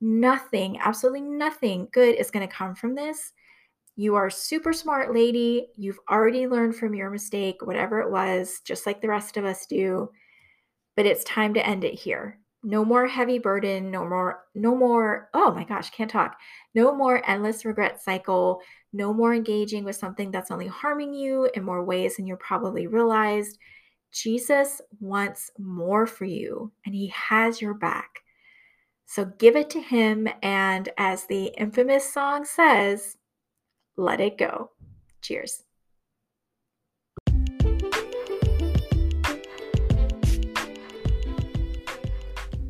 Nothing, 0.00 0.78
absolutely 0.78 1.22
nothing 1.22 1.88
good 1.92 2.16
is 2.16 2.30
going 2.30 2.46
to 2.46 2.54
come 2.54 2.74
from 2.74 2.94
this. 2.94 3.32
You 3.96 4.14
are 4.16 4.28
super 4.28 4.74
smart 4.74 5.14
lady. 5.14 5.68
You've 5.76 5.98
already 6.10 6.46
learned 6.46 6.76
from 6.76 6.94
your 6.94 7.08
mistake, 7.08 7.64
whatever 7.64 8.00
it 8.00 8.10
was, 8.10 8.60
just 8.62 8.84
like 8.84 9.00
the 9.00 9.08
rest 9.08 9.38
of 9.38 9.46
us 9.46 9.64
do. 9.64 10.10
But 10.96 11.06
it's 11.06 11.24
time 11.24 11.54
to 11.54 11.66
end 11.66 11.82
it 11.82 11.94
here. 11.94 12.38
No 12.62 12.84
more 12.84 13.06
heavy 13.06 13.38
burden, 13.38 13.90
no 13.90 14.06
more 14.06 14.44
no 14.54 14.74
more 14.74 15.30
oh 15.32 15.52
my 15.52 15.64
gosh, 15.64 15.90
can't 15.90 16.10
talk. 16.10 16.36
No 16.74 16.94
more 16.94 17.22
endless 17.28 17.64
regret 17.64 18.02
cycle, 18.02 18.60
no 18.92 19.14
more 19.14 19.34
engaging 19.34 19.84
with 19.84 19.96
something 19.96 20.30
that's 20.30 20.50
only 20.50 20.66
harming 20.66 21.14
you 21.14 21.48
in 21.54 21.64
more 21.64 21.84
ways 21.84 22.16
than 22.16 22.26
you 22.26 22.36
probably 22.36 22.86
realized. 22.86 23.56
Jesus 24.12 24.80
wants 25.00 25.50
more 25.58 26.06
for 26.06 26.24
you 26.24 26.72
and 26.84 26.94
he 26.94 27.08
has 27.08 27.62
your 27.62 27.74
back. 27.74 28.20
So 29.06 29.24
give 29.24 29.56
it 29.56 29.70
to 29.70 29.80
him. 29.80 30.28
And 30.42 30.88
as 30.98 31.24
the 31.24 31.52
infamous 31.56 32.12
song 32.12 32.44
says, 32.44 33.16
let 33.96 34.20
it 34.20 34.36
go. 34.36 34.72
Cheers. 35.22 35.62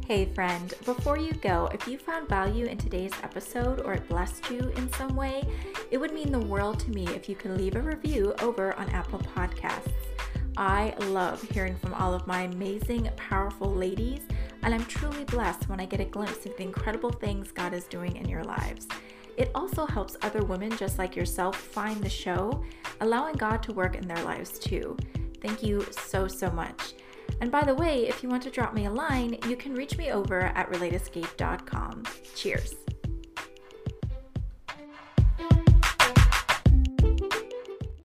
Hey, 0.06 0.26
friend, 0.36 0.72
before 0.84 1.18
you 1.18 1.32
go, 1.32 1.68
if 1.74 1.88
you 1.88 1.98
found 1.98 2.28
value 2.28 2.66
in 2.66 2.78
today's 2.78 3.10
episode 3.24 3.80
or 3.80 3.94
it 3.94 4.08
blessed 4.08 4.48
you 4.50 4.60
in 4.76 4.92
some 4.92 5.16
way, 5.16 5.42
it 5.90 5.98
would 5.98 6.12
mean 6.12 6.30
the 6.30 6.38
world 6.38 6.78
to 6.80 6.90
me 6.90 7.08
if 7.08 7.28
you 7.28 7.34
could 7.34 7.58
leave 7.58 7.74
a 7.74 7.80
review 7.80 8.32
over 8.40 8.72
on 8.74 8.88
Apple 8.90 9.18
Podcasts. 9.18 9.90
I 10.56 10.94
love 11.06 11.42
hearing 11.50 11.74
from 11.74 11.92
all 11.92 12.14
of 12.14 12.24
my 12.26 12.42
amazing, 12.42 13.10
powerful 13.16 13.74
ladies, 13.74 14.20
and 14.66 14.74
I'm 14.74 14.84
truly 14.86 15.22
blessed 15.22 15.68
when 15.68 15.78
I 15.78 15.86
get 15.86 16.00
a 16.00 16.04
glimpse 16.04 16.44
of 16.44 16.56
the 16.56 16.64
incredible 16.64 17.10
things 17.10 17.52
God 17.52 17.72
is 17.72 17.84
doing 17.84 18.16
in 18.16 18.28
your 18.28 18.42
lives. 18.42 18.88
It 19.36 19.52
also 19.54 19.86
helps 19.86 20.16
other 20.22 20.42
women 20.42 20.76
just 20.76 20.98
like 20.98 21.14
yourself 21.14 21.56
find 21.56 22.02
the 22.02 22.08
show, 22.08 22.64
allowing 23.00 23.36
God 23.36 23.62
to 23.62 23.72
work 23.72 23.94
in 23.94 24.08
their 24.08 24.22
lives 24.24 24.58
too. 24.58 24.96
Thank 25.40 25.62
you 25.62 25.86
so, 25.92 26.26
so 26.26 26.50
much. 26.50 26.94
And 27.40 27.52
by 27.52 27.62
the 27.62 27.74
way, 27.76 28.08
if 28.08 28.24
you 28.24 28.28
want 28.28 28.42
to 28.42 28.50
drop 28.50 28.74
me 28.74 28.86
a 28.86 28.90
line, 28.90 29.38
you 29.48 29.56
can 29.56 29.72
reach 29.72 29.96
me 29.98 30.10
over 30.10 30.40
at 30.40 30.68
relateescape.com. 30.72 32.02
Cheers. 32.34 32.74